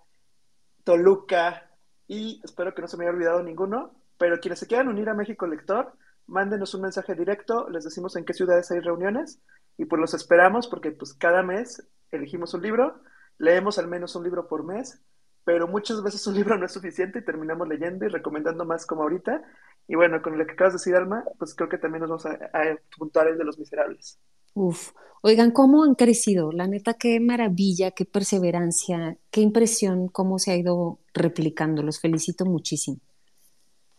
[0.84, 1.70] Toluca
[2.08, 5.14] y espero que no se me haya olvidado ninguno, pero quienes se quieran unir a
[5.14, 5.94] México Lector,
[6.28, 9.42] mándenos un mensaje directo, les decimos en qué ciudades hay reuniones
[9.78, 13.02] y pues los esperamos porque pues cada mes elegimos un libro,
[13.38, 15.02] leemos al menos un libro por mes,
[15.44, 19.04] pero muchas veces un libro no es suficiente y terminamos leyendo y recomendando más como
[19.04, 19.42] ahorita.
[19.88, 22.26] Y bueno, con lo que acabas de decir, Alma, pues creo que también nos vamos
[22.26, 24.20] a, juntar el de los miserables.
[24.54, 24.92] Uf,
[25.24, 26.52] oigan, ¿cómo han crecido?
[26.52, 31.82] La neta, qué maravilla, qué perseverancia, qué impresión, cómo se ha ido replicando.
[31.84, 33.00] Los felicito muchísimo.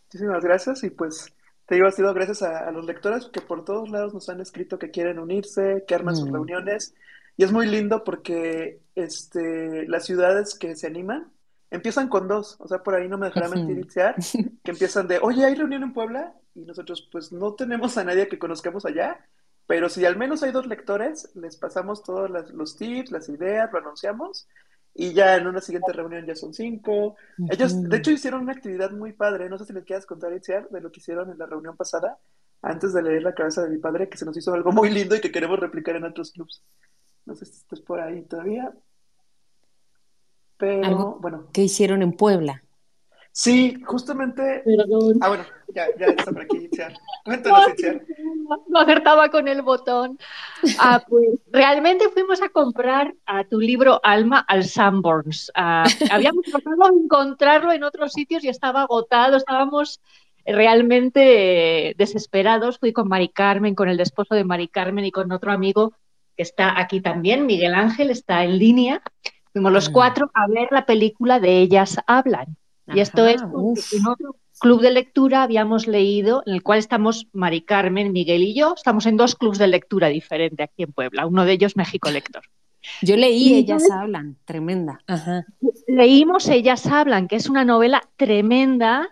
[0.09, 1.33] Muchísimas gracias y pues
[1.65, 4.41] te digo, ha sido gracias a, a los lectores que por todos lados nos han
[4.41, 6.31] escrito que quieren unirse, que arman sus Mm.
[6.31, 6.93] reuniones
[7.37, 11.31] y es muy lindo porque este, las ciudades que se animan
[11.69, 13.77] empiezan con dos, o sea, por ahí no me dejará mentir.
[13.79, 14.25] Itziar,
[14.63, 16.35] que empiezan de, oye, ¿hay reunión en Puebla?
[16.53, 19.25] Y nosotros pues no tenemos a nadie que conozcamos allá,
[19.71, 23.71] pero si al menos hay dos lectores, les pasamos todos las- los tips, las ideas,
[23.71, 24.49] lo anunciamos
[24.93, 27.15] y ya en una siguiente reunión ya son cinco.
[27.49, 29.47] Ellos, de hecho, hicieron una actividad muy padre.
[29.47, 32.17] No sé si les quieras contar, Itziar, de lo que hicieron en la reunión pasada,
[32.61, 35.15] antes de leer la cabeza de mi padre, que se nos hizo algo muy lindo
[35.15, 36.65] y que queremos replicar en otros clubs.
[37.25, 38.73] No sé si estás por ahí todavía,
[40.57, 41.47] pero Algo bueno.
[41.53, 42.61] que hicieron en Puebla.
[43.33, 44.61] Sí, justamente.
[44.65, 45.17] Perdón.
[45.21, 46.93] Ah, bueno, ya, ya está por aquí, Itziar.
[47.23, 48.01] Cuéntanos, Itziar.
[48.67, 50.17] No acertaba con el botón.
[50.79, 55.51] Ah, pues realmente fuimos a comprar a tu libro Alma al Sanborns.
[55.55, 59.37] Ah, habíamos tratado de encontrarlo en otros sitios y estaba agotado.
[59.37, 60.01] Estábamos
[60.45, 62.79] realmente desesperados.
[62.79, 65.93] Fui con Mari Carmen, con el esposo de Mari Carmen y con otro amigo
[66.35, 69.01] que está aquí también, Miguel Ángel, está en línea.
[69.53, 69.93] Fuimos los Mm.
[69.93, 72.55] cuatro a ver la película de Ellas Hablan.
[72.87, 73.93] Y esto es uf.
[73.93, 78.53] en otro club de lectura habíamos leído, en el cual estamos Mari Carmen, Miguel y
[78.53, 82.09] yo, estamos en dos clubs de lectura diferentes aquí en Puebla, uno de ellos México
[82.09, 82.43] Lector.
[83.03, 85.01] Yo leí Y Ellas hablan, tremenda.
[85.05, 85.45] Ajá.
[85.87, 89.07] leímos Ellas Hablan, que es una novela tremenda,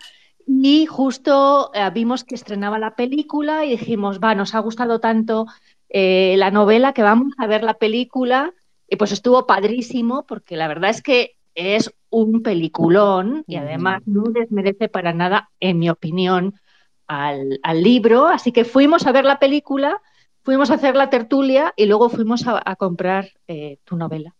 [0.48, 5.46] y justo eh, vimos que estrenaba la película y dijimos, va, nos ha gustado tanto
[5.90, 8.54] eh, la novela que vamos a ver la película,
[8.88, 14.24] y pues estuvo padrísimo, porque la verdad es que es un peliculón y además no
[14.24, 16.56] desmerece para nada, en mi opinión,
[17.08, 18.28] al, al libro.
[18.28, 20.02] Así que fuimos a ver la película,
[20.44, 24.36] fuimos a hacer la tertulia y luego fuimos a, a comprar eh, tu novela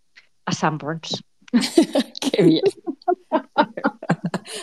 [0.46, 1.24] a Sanborns.
[2.22, 2.64] Qué bien.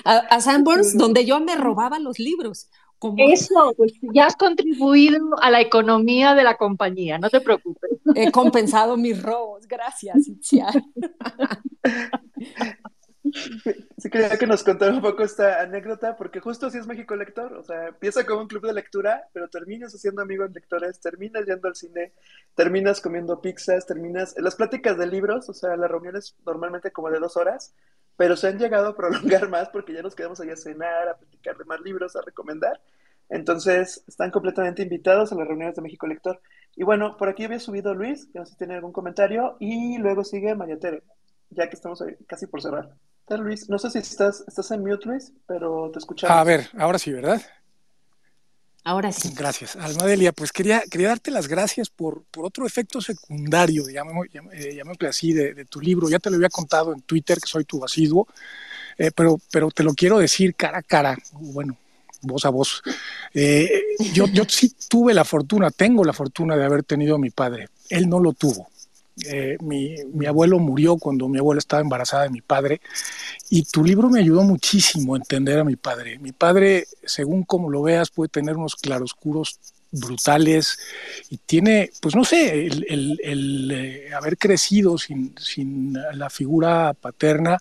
[0.04, 2.68] A, a Sanborns, donde yo me robaba los libros.
[2.98, 7.90] Como Eso, pues ya has contribuido a la economía de la compañía, no te preocupes.
[8.14, 9.66] he compensado mis robos.
[9.66, 10.74] Gracias, Itziar.
[13.98, 17.54] Sí quería que nos contara un poco esta anécdota, porque justo así es México Lector,
[17.54, 21.68] o sea, empieza como un club de lectura, pero terminas haciendo amigos lectores, terminas yendo
[21.68, 22.12] al cine,
[22.54, 24.34] terminas comiendo pizzas, terminas...
[24.38, 27.74] Las pláticas de libros, o sea, las reuniones normalmente como de dos horas,
[28.16, 31.16] pero se han llegado a prolongar más porque ya nos quedamos ahí a cenar, a
[31.16, 32.80] platicar de más libros, a recomendar.
[33.28, 36.40] Entonces, están completamente invitados a las reuniones de México Lector.
[36.76, 39.98] Y bueno, por aquí había subido Luis, que no sé si tiene algún comentario, y
[39.98, 41.02] luego sigue María Tere,
[41.50, 42.94] ya que estamos casi por cerrar.
[43.28, 46.36] Luis, no sé si estás, estás en mute, Luis, pero te escuchamos.
[46.36, 47.42] A ver, ahora sí, ¿verdad?
[48.86, 49.32] Ahora sí.
[49.36, 49.74] Gracias.
[49.74, 55.32] Almadelia, pues quería, quería darte las gracias por, por otro efecto secundario, llamémoslo eh, así,
[55.32, 56.08] de, de, tu libro.
[56.08, 58.28] Ya te lo había contado en Twitter, que soy tu asiduo,
[58.96, 61.76] eh, pero, pero te lo quiero decir cara a cara, bueno,
[62.22, 62.80] voz a voz.
[63.34, 63.68] Eh,
[64.14, 67.70] yo, yo sí tuve la fortuna, tengo la fortuna de haber tenido a mi padre.
[67.88, 68.68] Él no lo tuvo.
[69.24, 72.82] Eh, mi, mi, abuelo murió cuando mi abuela estaba embarazada de mi padre
[73.48, 76.18] y tu libro me ayudó muchísimo a entender a mi padre.
[76.18, 79.58] Mi padre, según como lo veas, puede tener unos claroscuros
[79.90, 80.78] brutales
[81.30, 87.58] y tiene, pues no sé, el, el, eh, haber crecido sin, sin, la figura paterna,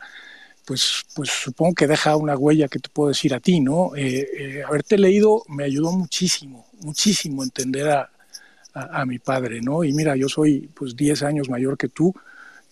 [0.65, 3.91] pues, pues supongo que deja una huella que te puedo decir a ti, ¿no?
[3.95, 8.09] Eh, haberte leído me ayudó muchísimo, muchísimo a entender a,
[8.75, 9.83] a, mi padre, ¿no?
[9.83, 12.13] Y mira, yo soy pues 10 años mayor que tú,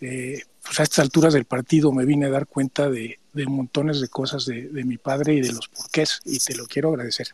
[0.02, 4.02] eh, pues a estas alturas del partido me vine a dar cuenta de, de montones
[4.02, 7.28] de cosas de, de, mi padre y de los porqués, y te lo quiero agradecer.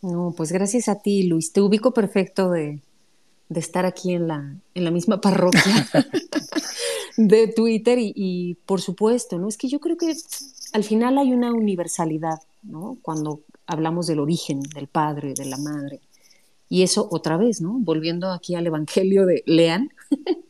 [0.00, 1.52] No, pues gracias a ti, Luis.
[1.52, 2.80] Te ubico perfecto de,
[3.48, 5.88] de estar aquí en la, en la misma parroquia
[7.18, 9.48] de Twitter y, y, por supuesto, ¿no?
[9.48, 10.14] Es que yo creo que
[10.72, 12.96] al final hay una universalidad, ¿no?
[13.02, 16.00] Cuando hablamos del origen del padre, de la madre.
[16.68, 17.76] Y eso otra vez, ¿no?
[17.78, 19.90] Volviendo aquí al Evangelio de Lean,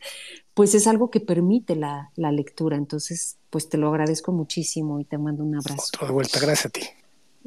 [0.53, 2.75] pues es algo que permite la, la, lectura.
[2.75, 5.91] Entonces, pues te lo agradezco muchísimo y te mando un abrazo.
[5.95, 6.81] Otro de vuelta, gracias a ti.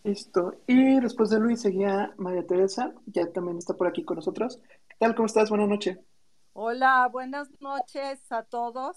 [0.04, 0.56] Listo.
[0.66, 4.60] Y después de Luis seguía María Teresa, ya también está por aquí con nosotros.
[4.88, 5.14] ¿Qué tal?
[5.14, 5.50] ¿Cómo estás?
[5.50, 5.98] Buenas noches.
[6.54, 8.96] Hola, buenas noches a todos.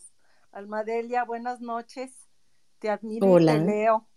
[0.51, 2.29] Almadelia, buenas noches.
[2.79, 3.55] Te admiro Hola.
[3.55, 4.07] y te leo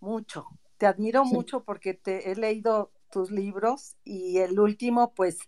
[0.00, 0.46] mucho.
[0.78, 5.38] Te admiro mucho porque te he leído tus libros y el último, pues,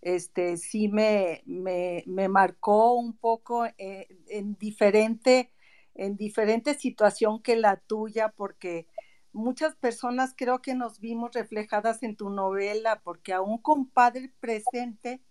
[0.00, 5.52] este, sí me, me, me marcó un poco eh, en, diferente,
[5.94, 8.86] en diferente situación que la tuya, porque
[9.32, 15.22] muchas personas creo que nos vimos reflejadas en tu novela, porque aún con padre presente,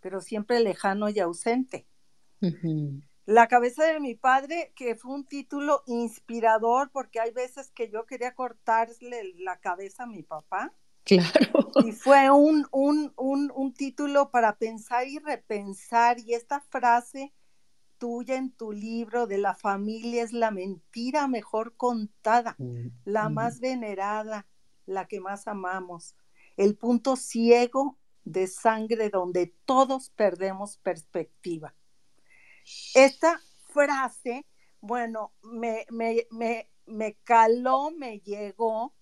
[0.00, 1.86] pero siempre lejano y ausente.
[2.40, 3.02] Uh -huh.
[3.26, 8.06] La cabeza de mi padre, que fue un título inspirador, porque hay veces que yo
[8.06, 10.72] quería cortarle la cabeza a mi papá.
[11.06, 11.70] Claro.
[11.78, 16.18] Y fue un, un, un, un título para pensar y repensar.
[16.20, 17.34] Y esta frase
[17.98, 23.60] tuya en tu libro de la familia es la mentira mejor contada, Mm, la más
[23.60, 24.48] venerada,
[24.86, 26.16] la que más amamos,
[26.56, 31.76] el punto ciego de sangre donde todos perdemos perspectiva.
[32.94, 33.40] Esta
[33.72, 34.46] frase,
[34.80, 38.94] bueno, me, me, me, me caló, me llegó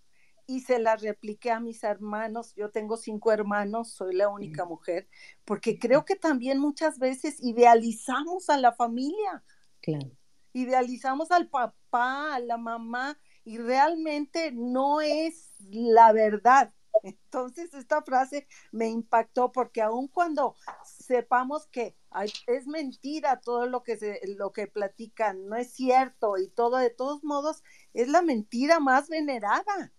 [0.47, 2.55] y se la repliqué a mis hermanos.
[2.55, 5.09] Yo tengo cinco hermanos, soy la única mujer,
[5.45, 9.43] porque creo que también muchas veces idealizamos a la familia.
[9.81, 10.11] Claro.
[10.53, 16.73] Idealizamos al papá, a la mamá, y realmente no es la verdad.
[17.03, 23.83] Entonces esta frase me impactó porque aun cuando sepamos que ay, es mentira todo lo
[23.83, 28.23] que se, lo que platican, no es cierto y todo de todos modos es la
[28.23, 29.93] mentira más venerada.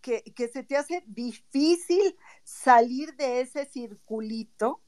[0.00, 4.80] Que, que, se te hace difícil salir de ese circulito.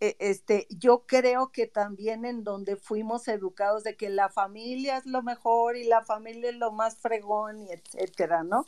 [0.00, 5.22] Este, yo creo que también en donde fuimos educados de que la familia es lo
[5.22, 8.66] mejor y la familia es lo más fregón y etcétera, ¿no?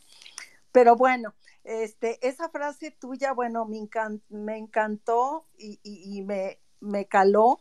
[0.72, 6.60] Pero bueno, este, esa frase tuya, bueno, me, encant me encantó y, y, y me,
[6.80, 7.58] me caló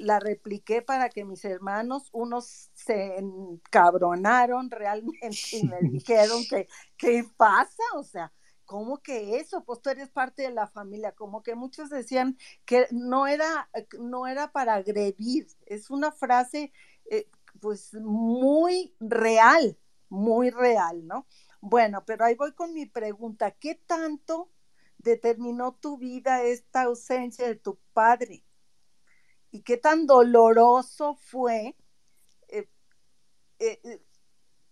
[0.00, 7.24] la repliqué para que mis hermanos, unos se encabronaron realmente y me dijeron que, ¿qué
[7.36, 7.82] pasa?
[7.94, 8.32] O sea,
[8.64, 9.64] ¿cómo que eso?
[9.64, 14.26] Pues tú eres parte de la familia, como que muchos decían que no era, no
[14.26, 16.72] era para agredir, es una frase
[17.10, 17.28] eh,
[17.60, 19.78] pues muy real,
[20.08, 21.26] muy real, ¿no?
[21.60, 24.50] Bueno, pero ahí voy con mi pregunta, ¿qué tanto
[24.98, 28.44] determinó tu vida esta ausencia de tu padre?
[29.50, 31.76] Y qué tan doloroso fue
[33.60, 34.02] eh, eh,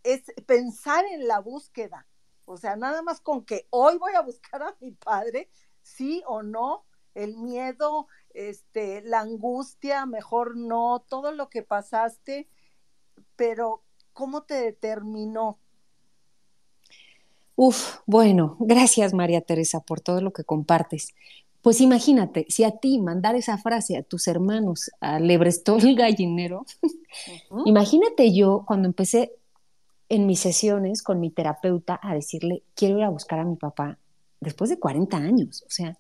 [0.02, 2.06] es pensar en la búsqueda.
[2.46, 5.50] O sea, nada más con que hoy voy a buscar a mi padre,
[5.82, 12.48] sí o no, el miedo, este, la angustia, mejor no, todo lo que pasaste,
[13.36, 13.82] pero
[14.14, 15.58] ¿cómo te determinó?
[17.54, 21.14] Uf, bueno, gracias María Teresa por todo lo que compartes.
[21.62, 26.64] Pues imagínate, si a ti mandar esa frase a tus hermanos, a Lebrestol el gallinero,
[26.82, 26.88] uh
[27.50, 27.62] -huh.
[27.66, 29.32] imagínate yo cuando empecé
[30.08, 33.98] en mis sesiones con mi terapeuta a decirle, quiero ir a buscar a mi papá
[34.40, 35.98] después de 40 años, o sea,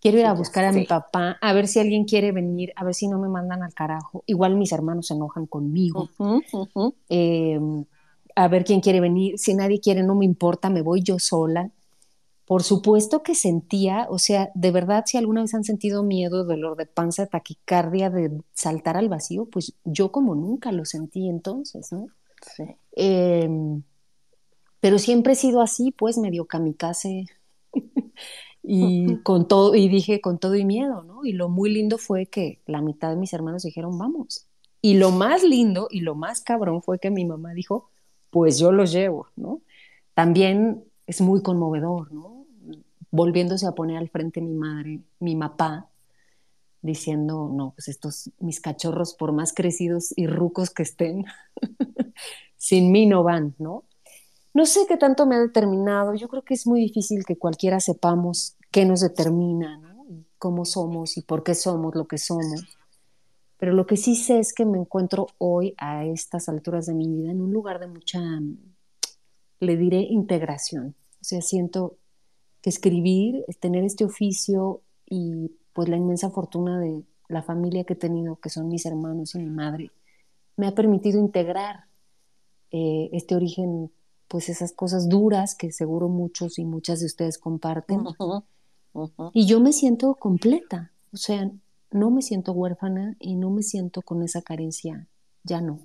[0.00, 2.94] quiero ir a buscar a mi papá, a ver si alguien quiere venir, a ver
[2.94, 4.22] si no me mandan al carajo.
[4.26, 6.08] Igual mis hermanos se enojan conmigo.
[6.18, 6.94] Uh -huh.
[7.08, 7.58] eh,
[8.36, 11.70] a ver quién quiere venir, si nadie quiere, no me importa, me voy yo sola
[12.50, 16.76] por supuesto que sentía, o sea, de verdad, si alguna vez han sentido miedo, dolor
[16.76, 22.08] de panza, taquicardia, de saltar al vacío, pues yo como nunca lo sentí entonces, ¿no?
[22.56, 22.64] Sí.
[22.96, 23.48] Eh,
[24.80, 27.26] pero siempre he sido así, pues medio kamikaze.
[28.64, 31.24] y con todo, y dije con todo y miedo, ¿no?
[31.24, 34.48] Y lo muy lindo fue que la mitad de mis hermanos dijeron, vamos.
[34.82, 37.90] Y lo más lindo y lo más cabrón fue que mi mamá dijo,
[38.28, 39.60] pues yo los llevo, ¿no?
[40.14, 42.39] También es muy conmovedor, ¿no?
[43.10, 45.90] Volviéndose a poner al frente mi madre, mi papá,
[46.82, 51.24] diciendo, no, pues estos, mis cachorros, por más crecidos y rucos que estén,
[52.56, 53.84] sin mí no van, ¿no?
[54.52, 57.80] No sé qué tanto me ha determinado, yo creo que es muy difícil que cualquiera
[57.80, 60.06] sepamos qué nos determina, ¿no?
[60.08, 62.64] Y cómo somos y por qué somos lo que somos.
[63.58, 67.06] Pero lo que sí sé es que me encuentro hoy a estas alturas de mi
[67.06, 68.20] vida en un lugar de mucha,
[69.60, 70.96] le diré, integración.
[71.20, 71.98] O sea, siento
[72.62, 77.96] que escribir, tener este oficio y pues la inmensa fortuna de la familia que he
[77.96, 79.90] tenido, que son mis hermanos y mi madre,
[80.56, 81.86] me ha permitido integrar
[82.70, 83.90] eh, este origen,
[84.28, 88.04] pues esas cosas duras que seguro muchos y muchas de ustedes comparten.
[89.32, 91.50] Y yo me siento completa, o sea,
[91.90, 95.06] no me siento huérfana y no me siento con esa carencia,
[95.44, 95.80] ya no.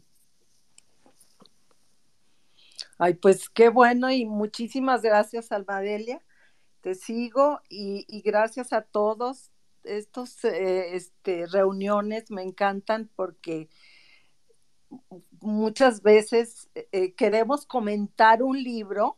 [2.97, 6.21] Ay, pues qué bueno y muchísimas gracias, Almadelia.
[6.85, 9.49] Te sigo y, gracias a todos.
[9.83, 13.69] Estos eh, este, reuniones me encantan porque
[15.41, 19.17] muchas veces eh, queremos comentar un libro,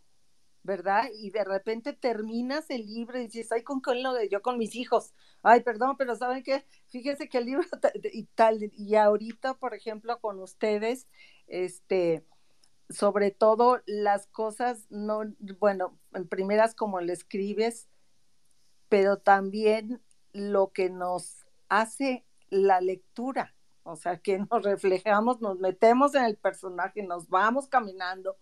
[0.63, 1.09] ¿verdad?
[1.13, 4.74] Y de repente terminas el libro y dices, ay, con lo de yo con mis
[4.74, 5.13] hijos.
[5.43, 6.65] Ay, perdón, pero ¿saben qué?
[6.88, 7.68] Fíjese que el libro
[8.13, 11.05] y tal, y ahorita, por ejemplo, con ustedes,
[11.47, 12.24] este,
[12.90, 15.22] sobre todo las cosas, no,
[15.60, 17.90] bueno, en primeras como le escribes,
[18.90, 26.16] pero también lo que nos hace la lectura, o sea, que nos reflejamos, nos metemos
[26.16, 28.38] en el personaje, nos vamos caminando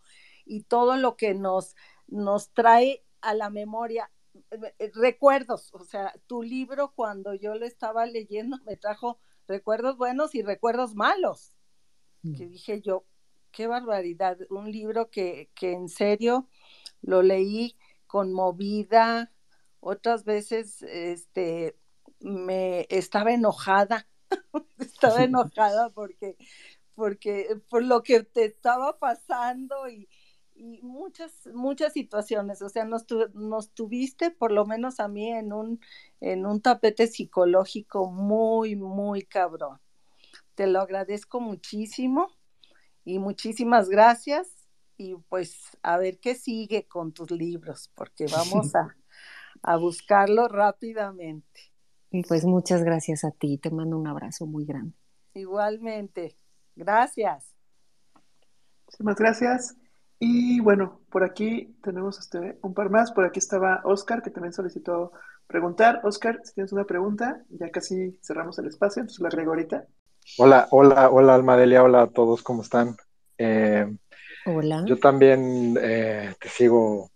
[0.46, 1.76] y todo lo que nos,
[2.08, 4.12] nos trae a la memoria
[4.52, 9.18] eh, eh, recuerdos, o sea, tu libro cuando yo lo estaba leyendo me trajo
[9.48, 11.56] recuerdos buenos y recuerdos malos,
[12.22, 12.50] que mm.
[12.50, 13.06] dije yo,
[13.56, 16.49] qué barbaridad, un libro que, que en serio
[17.01, 19.32] lo leí conmovida,
[19.80, 21.78] otras veces este,
[22.20, 24.08] me estaba enojada,
[24.80, 26.36] estaba enojada porque,
[26.95, 30.10] porque por lo que te estaba pasando y,
[30.53, 35.53] y muchas, muchas situaciones, o sea, nos, nos, tuviste, por lo menos a mí, en
[35.53, 35.80] un,
[36.20, 39.80] en un tapete psicológico muy, muy cabrón.
[40.56, 42.35] Te lo agradezco muchísimo
[43.06, 44.51] y muchísimas gracias
[44.97, 48.95] y pues a ver qué sigue con tus libros, porque vamos a,
[49.62, 51.72] a buscarlo rápidamente.
[52.12, 54.95] Y pues muchas gracias a ti, te mando un abrazo muy grande.
[55.34, 56.38] Igualmente,
[56.76, 57.53] gracias.
[58.99, 59.78] Muchas gracias.
[60.20, 63.12] Y bueno, por aquí tenemos este, un par más.
[63.12, 65.12] Por aquí estaba Oscar, que también solicitó
[65.47, 66.01] preguntar.
[66.03, 69.86] Oscar, si tienes una pregunta, ya casi cerramos el espacio, entonces la agrego ahorita.
[70.38, 72.97] Hola, hola, hola Almadelia, hola a todos, ¿cómo están?
[73.38, 73.86] Eh,
[74.45, 74.84] hola.
[74.86, 77.09] Yo también eh, te sigo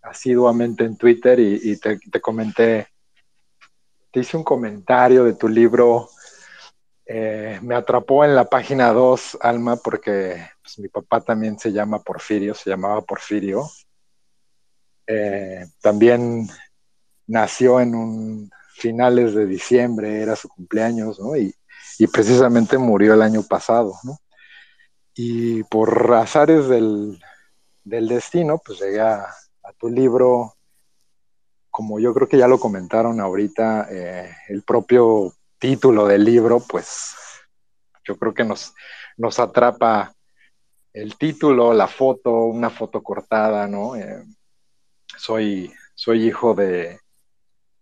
[0.00, 2.86] asiduamente en Twitter y, te, comenté,
[4.10, 6.08] te hice un comentario de tu libro,
[7.04, 11.98] eh, me atrapó en la página 2, Alma, porque pues, mi papá también se llama
[11.98, 13.68] Porfirio, se llamaba Porfirio.
[15.82, 16.48] también
[17.26, 21.36] nació en un finales de diciembre, era su cumpleaños, ¿no?
[21.36, 21.54] Y,
[21.98, 24.18] y precisamente murió el año pasado, ¿no?
[25.14, 27.18] Y por azares del,
[27.84, 29.26] destino, pues llegué a,
[29.78, 30.54] tu libro,
[31.70, 37.14] como yo creo que ya lo comentaron ahorita, eh, el propio título del libro, pues
[38.04, 38.74] yo creo que nos,
[39.16, 40.14] nos atrapa
[40.92, 43.96] el título, la foto, una foto cortada, ¿no?
[43.96, 44.22] Eh,
[45.16, 47.00] soy, soy hijo de,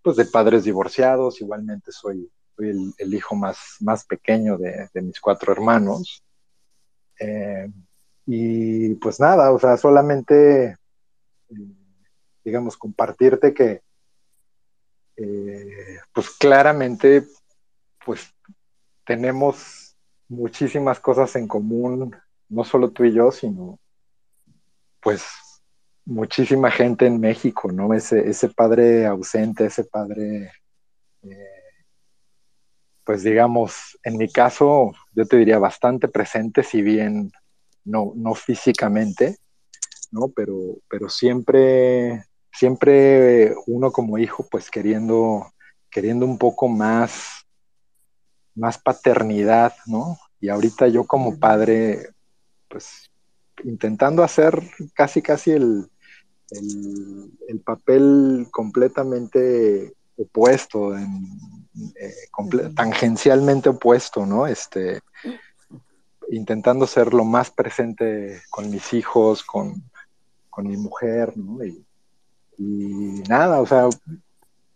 [0.02, 2.30] pues de padres divorciados, igualmente soy
[2.61, 6.22] soy el, hijo más, más pequeño de, mis cuatro hermanos.
[7.18, 7.70] Eh,
[8.26, 10.76] y pues nada, o sea, solamente,
[12.44, 13.82] digamos, compartirte que,
[15.16, 17.24] eh, pues claramente,
[18.04, 18.32] pues
[19.04, 19.96] tenemos
[20.28, 22.14] muchísimas cosas en común,
[22.48, 23.78] no solo tú y yo, sino
[25.00, 25.24] pues
[26.04, 27.94] muchísima gente en México, ¿no?
[27.94, 30.59] Ese, ese padre ausente, ese padre eh,
[33.11, 37.32] pues digamos, en mi caso, yo te diría bastante presente, si bien
[37.84, 39.36] no, no físicamente,
[40.12, 40.28] ¿no?
[40.28, 45.44] Pero, pero siempre, siempre uno como hijo, pues queriendo,
[45.90, 47.44] queriendo un poco más,
[48.54, 50.16] más paternidad, ¿no?
[50.40, 52.11] Y ahorita yo como padre,
[52.68, 53.11] pues
[53.64, 54.62] intentando hacer
[54.94, 55.90] casi, casi el,
[56.52, 61.24] el, el papel completamente opuesto, en,
[62.00, 62.14] eh,
[62.74, 64.46] tangencialmente opuesto, ¿no?
[64.46, 65.00] Este,
[66.30, 69.82] intentando ser lo más presente con mis hijos, con,
[70.62, 71.64] mi mujer, ¿no?
[71.64, 73.88] Y, nada, o sea,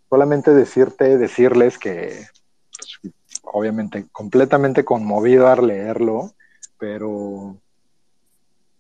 [0.09, 2.27] solamente decirte, decirles que,
[2.75, 6.33] pues, obviamente, completamente conmovido al leerlo,
[6.79, 7.59] pero,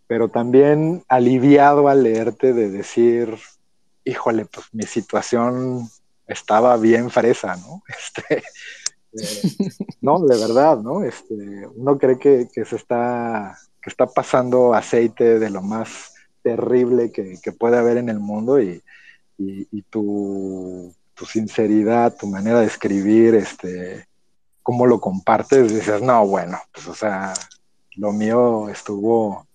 [0.06, 3.36] pero también aliviado al leerte de decir,
[4.04, 5.90] híjole, pues mi situación
[6.26, 7.82] estaba bien fresa, ¿no?
[9.14, 9.62] Este,
[10.00, 11.04] no, de verdad, ¿no?
[11.04, 11.34] Este,
[11.76, 17.78] uno cree que, se está, que está pasando aceite de lo más terrible que, puede
[17.78, 18.82] haber en el mundo y,
[19.88, 24.08] tu, tu, sinceridad, tu manera de escribir, este,
[24.64, 27.34] cómo lo compartes, dices, no, bueno, pues o sea,
[27.96, 29.46] lo mío estuvo,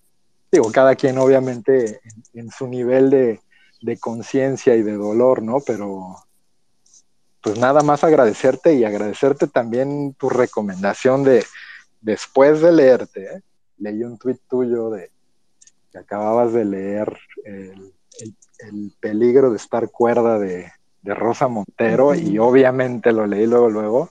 [0.50, 2.00] digo, cada quien obviamente
[2.32, 3.40] en, su nivel de,
[3.82, 5.58] de conciencia y de dolor, ¿no?
[5.60, 6.16] Pero
[7.42, 11.44] pues nada más agradecerte y agradecerte también tu recomendación de
[12.00, 13.42] después de leerte, ¿eh?
[13.78, 15.10] leí un tuit tuyo de
[15.90, 17.92] que acababas de leer el,
[19.00, 20.70] peligro de estar cuerda de,
[21.02, 24.10] Rosa Montero y obviamente lo leí luego, luego.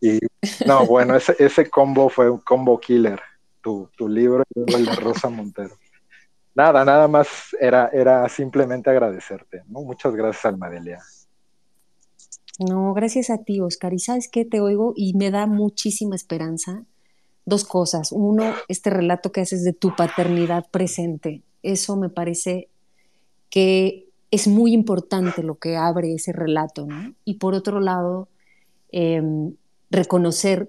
[0.00, 0.18] Y
[0.66, 3.20] no, bueno, ese, ese combo fue un combo killer,
[3.60, 5.76] tu, tu libro y el de Rosa Montero.
[6.54, 9.82] Nada, nada más era, era simplemente agradecerte, ¿no?
[9.82, 10.98] Muchas gracias, Almadelia.
[12.60, 13.94] No, gracias a ti, Oscar.
[13.94, 16.84] Y sabes qué, te oigo y me da muchísima esperanza.
[17.46, 18.12] Dos cosas.
[18.12, 21.42] Uno, este relato que haces de tu paternidad presente.
[21.62, 22.68] Eso me parece
[23.48, 27.14] que es muy importante lo que abre ese relato, ¿no?
[27.24, 28.28] Y por otro lado,
[28.92, 29.54] em,
[29.90, 30.68] reconocer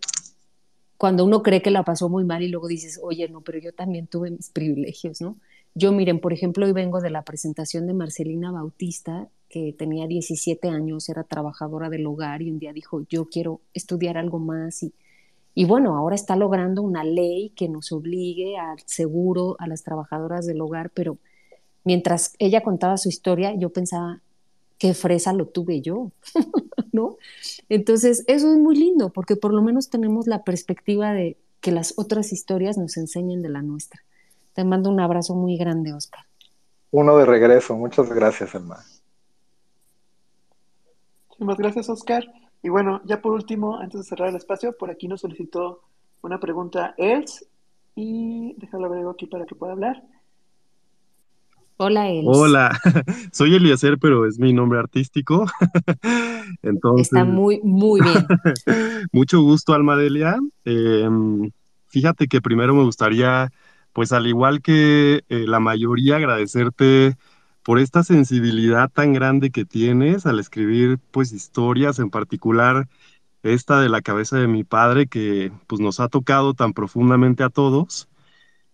[0.97, 3.73] cuando uno cree que la pasó muy mal y luego dices, oye, no, pero yo
[3.73, 5.35] también tuve mis privilegios, ¿no?
[5.75, 10.69] Yo, miren, por ejemplo, hoy vengo de la presentación de Marcelina Bautista que tenía 17
[10.69, 14.93] años, era trabajadora del hogar y un día dijo, yo quiero estudiar algo más y,
[15.53, 20.45] y bueno, ahora está logrando una ley que nos obligue al seguro a las trabajadoras
[20.45, 21.17] del hogar, pero
[21.83, 24.21] mientras ella contaba su historia, yo pensaba,
[24.77, 26.11] qué fresa lo tuve yo,
[26.93, 27.17] ¿no?
[27.67, 31.93] Entonces, eso es muy lindo, porque por lo menos tenemos la perspectiva de que las
[31.97, 34.01] otras historias nos enseñen de la nuestra.
[34.53, 36.25] Te mando un abrazo muy grande, Oscar.
[36.89, 37.75] Uno de regreso.
[37.75, 38.81] Muchas gracias, hermano.
[41.41, 42.23] Muchas gracias, Oscar.
[42.61, 45.81] Y bueno, ya por último, antes de cerrar el espacio, por aquí nos solicitó
[46.21, 47.47] una pregunta Els
[47.95, 50.03] y déjalo agrego aquí para que pueda hablar.
[51.77, 52.27] Hola, Els.
[52.27, 52.79] Hola,
[53.31, 55.47] soy Eliezer, pero es mi nombre artístico.
[56.61, 58.23] Entonces, Está muy, muy bien.
[59.11, 60.37] mucho gusto, Almadelia.
[60.63, 61.49] Em,
[61.87, 63.51] fíjate que primero me gustaría,
[63.93, 67.15] pues al igual que eh, la mayoría, agradecerte
[67.63, 72.87] por esta sensibilidad tan grande que tienes al escribir pues historias, en particular
[73.43, 77.49] esta de la cabeza de mi padre que pues nos ha tocado tan profundamente a
[77.49, 78.07] todos.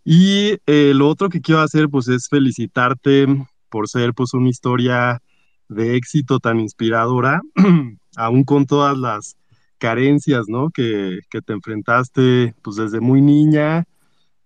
[0.04, 3.28] Y eh, lo otro que quiero hacer pues es felicitarte
[3.70, 5.22] por ser pues una historia
[5.70, 7.42] de éxito tan inspiradora,
[8.16, 9.38] aún con todas las
[9.80, 10.70] carencias, ¿no?
[10.70, 13.86] Que, que te enfrentaste pues desde muy niña,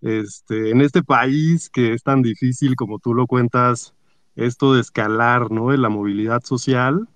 [0.01, 3.93] este, en este país que es tan difícil como tú lo cuentas,
[4.35, 5.69] esto de escalar, ¿no?
[5.69, 7.07] De la movilidad social,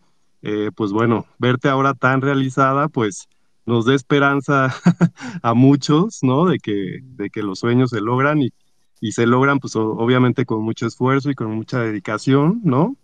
[0.41, 3.27] eh, pues bueno, verte ahora tan realizada, pues
[3.65, 4.75] nos da esperanza
[5.41, 6.45] a muchos, ¿no?
[6.45, 8.53] De que, de que los sueños se logran y,
[9.01, 12.95] y se logran, pues obviamente con mucho esfuerzo y con mucha dedicación, ¿no?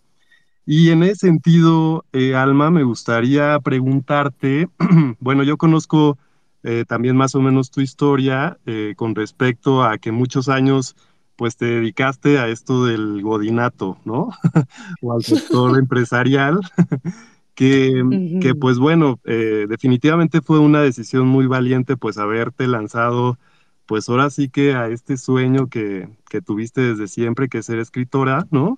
[0.65, 4.69] Y en ese sentido, eh, Alma, me gustaría preguntarte,
[5.19, 6.19] bueno, yo conozco
[6.63, 8.59] eh, también más o menos tu historia
[8.95, 10.95] con respecto a que muchos años
[11.41, 14.29] pues te dedicaste a esto del godinato, ¿no?
[15.01, 16.59] o al sector empresarial,
[17.55, 23.39] que, que, pues bueno, eh, definitivamente fue una decisión muy valiente pues haberte lanzado
[23.87, 27.79] pues ahora sí que a este sueño que, que tuviste desde siempre, que es ser
[27.79, 28.77] escritora, ¿no?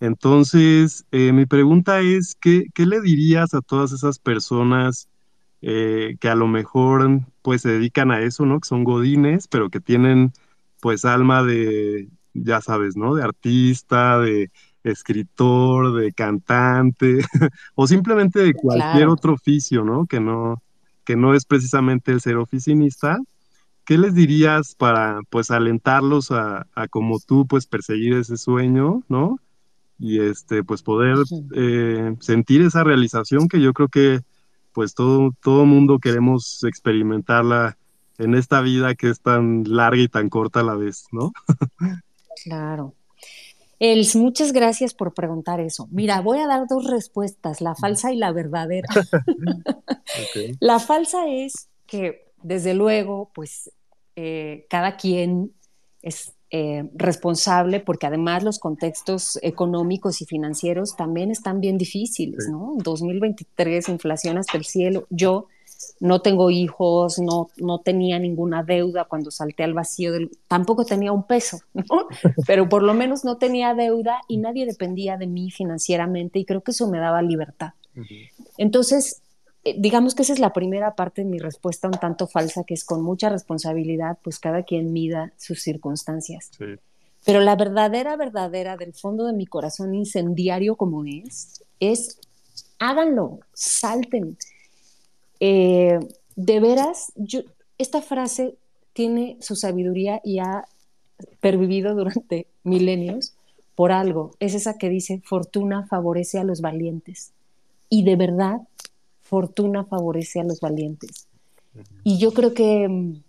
[0.00, 5.10] Entonces, eh, mi pregunta es, ¿qué, ¿qué, le dirías a todas esas personas
[5.60, 8.58] eh, que a lo mejor pues se dedican a eso, ¿no?
[8.58, 10.32] Que son godines, pero que tienen
[10.80, 13.14] pues alma de, ya sabes, ¿no?
[13.14, 14.50] De artista, de
[14.84, 17.18] escritor, de cantante,
[17.74, 20.06] o simplemente de cualquier otro oficio, ¿no?
[20.06, 20.62] Que no,
[21.04, 23.18] que no es precisamente el ser oficinista.
[23.84, 29.38] ¿Qué les dirías para, pues, alentarlos a, a como tú, pues, perseguir ese sueño, ¿no?
[29.98, 31.16] Y, este, pues, poder
[31.54, 34.20] eh, sentir esa realización que yo creo que,
[34.72, 37.76] pues, todo, todo mundo queremos experimentarla
[38.20, 41.32] en esta vida que es tan larga y tan corta a la vez, ¿no?
[42.44, 42.94] claro.
[43.78, 45.88] Els, muchas gracias por preguntar eso.
[45.90, 48.88] Mira, voy a dar dos respuestas, la falsa y la verdadera.
[50.60, 53.70] La falsa es que, desde luego, pues
[54.16, 55.52] eh, cada quien
[56.02, 62.74] es eh, responsable porque además los contextos económicos y financieros también están bien difíciles, ¿no?
[62.78, 65.06] 2023, inflación hasta el cielo.
[65.10, 65.46] Yo
[66.00, 71.12] no tengo hijos, no, no tenía ninguna deuda cuando salté al vacío, del, tampoco tenía
[71.12, 71.60] un peso,
[72.46, 76.62] pero por lo menos no tenía deuda y nadie dependía de mí financieramente y creo
[76.62, 77.70] que eso me daba libertad.
[78.56, 79.22] Entonces,
[79.64, 82.74] eh, digamos que esa es la primera parte de mi respuesta un tanto falsa, que
[82.74, 86.50] es con mucha responsabilidad, pues cada quien mida sus circunstancias.
[87.24, 92.18] Pero la verdadera, verdadera, del fondo de mi corazón incendiario como es, es
[92.78, 94.38] háganlo, salten.
[95.40, 95.98] Eh,
[96.36, 97.40] de veras, yo,
[97.78, 98.56] esta frase
[98.92, 100.64] tiene su sabiduría y ha
[101.40, 103.34] pervivido durante milenios
[103.74, 104.32] por algo.
[104.40, 107.32] Es esa que dice, fortuna favorece a los valientes.
[107.88, 108.60] Y de verdad,
[109.22, 111.26] fortuna favorece a los valientes.
[112.04, 113.22] Y yo creo que mm,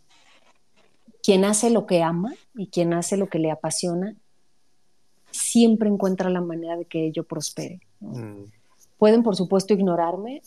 [1.24, 4.16] quien hace lo que ama y quien hace lo que le apasiona,
[5.32, 7.80] siempre encuentra la manera de que ello prospere.
[8.00, 8.46] Mm.
[8.98, 10.42] Pueden, por supuesto, ignorarme,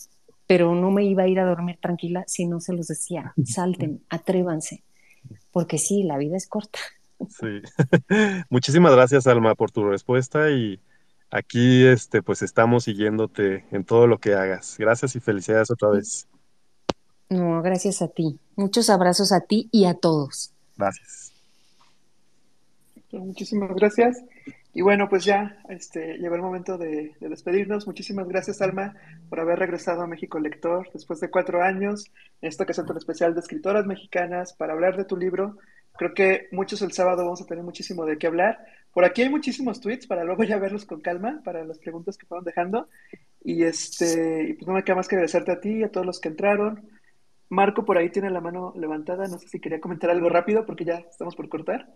[0.47, 3.33] pero no me iba a ir a dormir tranquila si no se los decía.
[3.45, 4.83] Salten, atrévanse,
[5.51, 6.79] porque sí, la vida es corta.
[7.29, 7.63] Sí.
[8.51, 10.81] Muchísimas gracias, Alma, por tu respuesta y
[11.31, 14.77] aquí este, pues estamos siguiéndote en todo lo que hagas.
[14.79, 16.27] Gracias y felicidades otra vez.
[17.31, 18.39] No, gracias a ti.
[18.57, 20.53] Muchos abrazos a ti y a todos.
[20.77, 21.33] Gracias.
[23.13, 24.19] Muchísimas gracias.
[24.77, 27.87] Y bueno, pues ya este, llegó el momento de, despedirnos.
[27.87, 28.97] Muchísimas gracias, Alma,
[29.29, 32.11] por haber regresado a México Lector después de cuatro años,
[32.43, 35.59] en esta ocasión tan especial de escritoras mexicanas, para hablar de tu libro.
[35.97, 38.67] Creo que muchos el sábado vamos a tener muchísimo de qué hablar.
[38.93, 42.27] Por aquí hay muchísimos tweets para luego ya verlos con calma, para las preguntas que
[42.27, 42.89] fueron dejando.
[43.45, 46.19] Y este, pues no me queda más que agradecerte a ti y a todos los
[46.19, 46.89] que entraron.
[47.49, 50.85] Marco por ahí tiene la mano levantada, no sé si quería comentar algo rápido porque
[50.85, 51.87] ya estamos por cortar.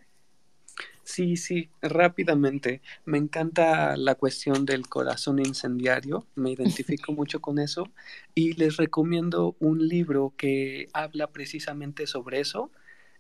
[1.08, 2.82] Sí, sí, rápidamente.
[3.06, 7.90] Me encanta la cuestión del corazón incendiario, me identifico mucho con eso
[8.34, 12.70] y les recomiendo un libro que habla precisamente sobre eso.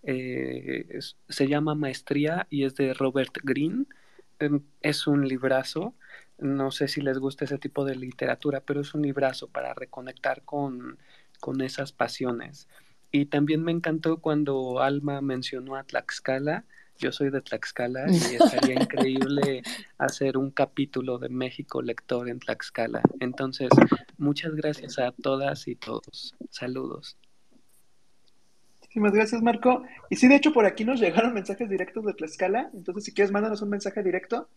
[0.02, 1.00] Eh,
[1.30, 3.86] se llama Maestría y es de Robert Greene.
[4.38, 5.94] Em, es un librazo.
[6.38, 10.42] No sé si les gusta ese tipo de literatura, pero es un librazo para reconectar
[10.42, 10.98] con,
[11.40, 12.68] con esas pasiones.
[13.10, 16.66] Y también me encantó cuando Alma mencionó a Tlaxcala.
[16.98, 19.62] Yo soy de Tlaxcala y estaría increíble
[19.98, 23.02] hacer un capítulo de México lector en Tlaxcala.
[23.20, 23.68] Entonces,
[24.18, 26.34] muchas gracias a todas y todos.
[26.50, 27.16] Saludos.
[28.80, 29.82] Muchísimas gracias, Marco.
[30.10, 32.70] Y sí, de hecho, por aquí nos llegaron mensajes directos de Tlaxcala.
[32.74, 34.48] Entonces, si quieres, mándanos un mensaje directo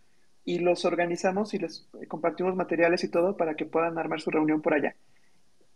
[0.44, 4.62] y los organizamos y les compartimos materiales y todo para que puedan armar su reunión
[4.62, 4.96] por allá.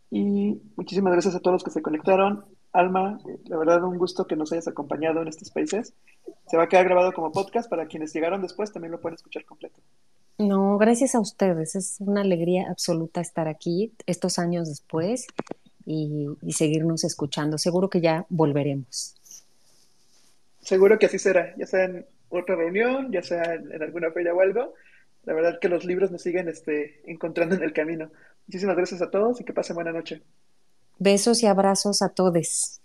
[0.09, 2.45] Y muchísimas gracias a todos los que se conectaron.
[2.75, 5.93] Alma, la verdad, un gusto que nos hayas acompañado en estos países.
[6.47, 9.45] Se va a quedar grabado como podcast para quienes llegaron después, también lo pueden escuchar
[9.45, 9.79] completo.
[10.37, 11.75] No, gracias a ustedes.
[11.75, 15.27] Es una alegría absoluta estar aquí estos años después
[15.85, 17.57] y, seguirnos escuchando.
[17.57, 19.15] Seguro que ya volveremos.
[20.59, 24.41] Seguro que así será, ya sea en otra reunión, ya sea en, alguna feria o
[24.41, 24.73] algo.
[25.23, 28.11] La verdad que los libros nos siguen este, encontrando en el camino.
[28.47, 30.21] Muchísimas gracias a todos y que pasen buena noche.
[30.99, 32.81] Besos y abrazos a todos.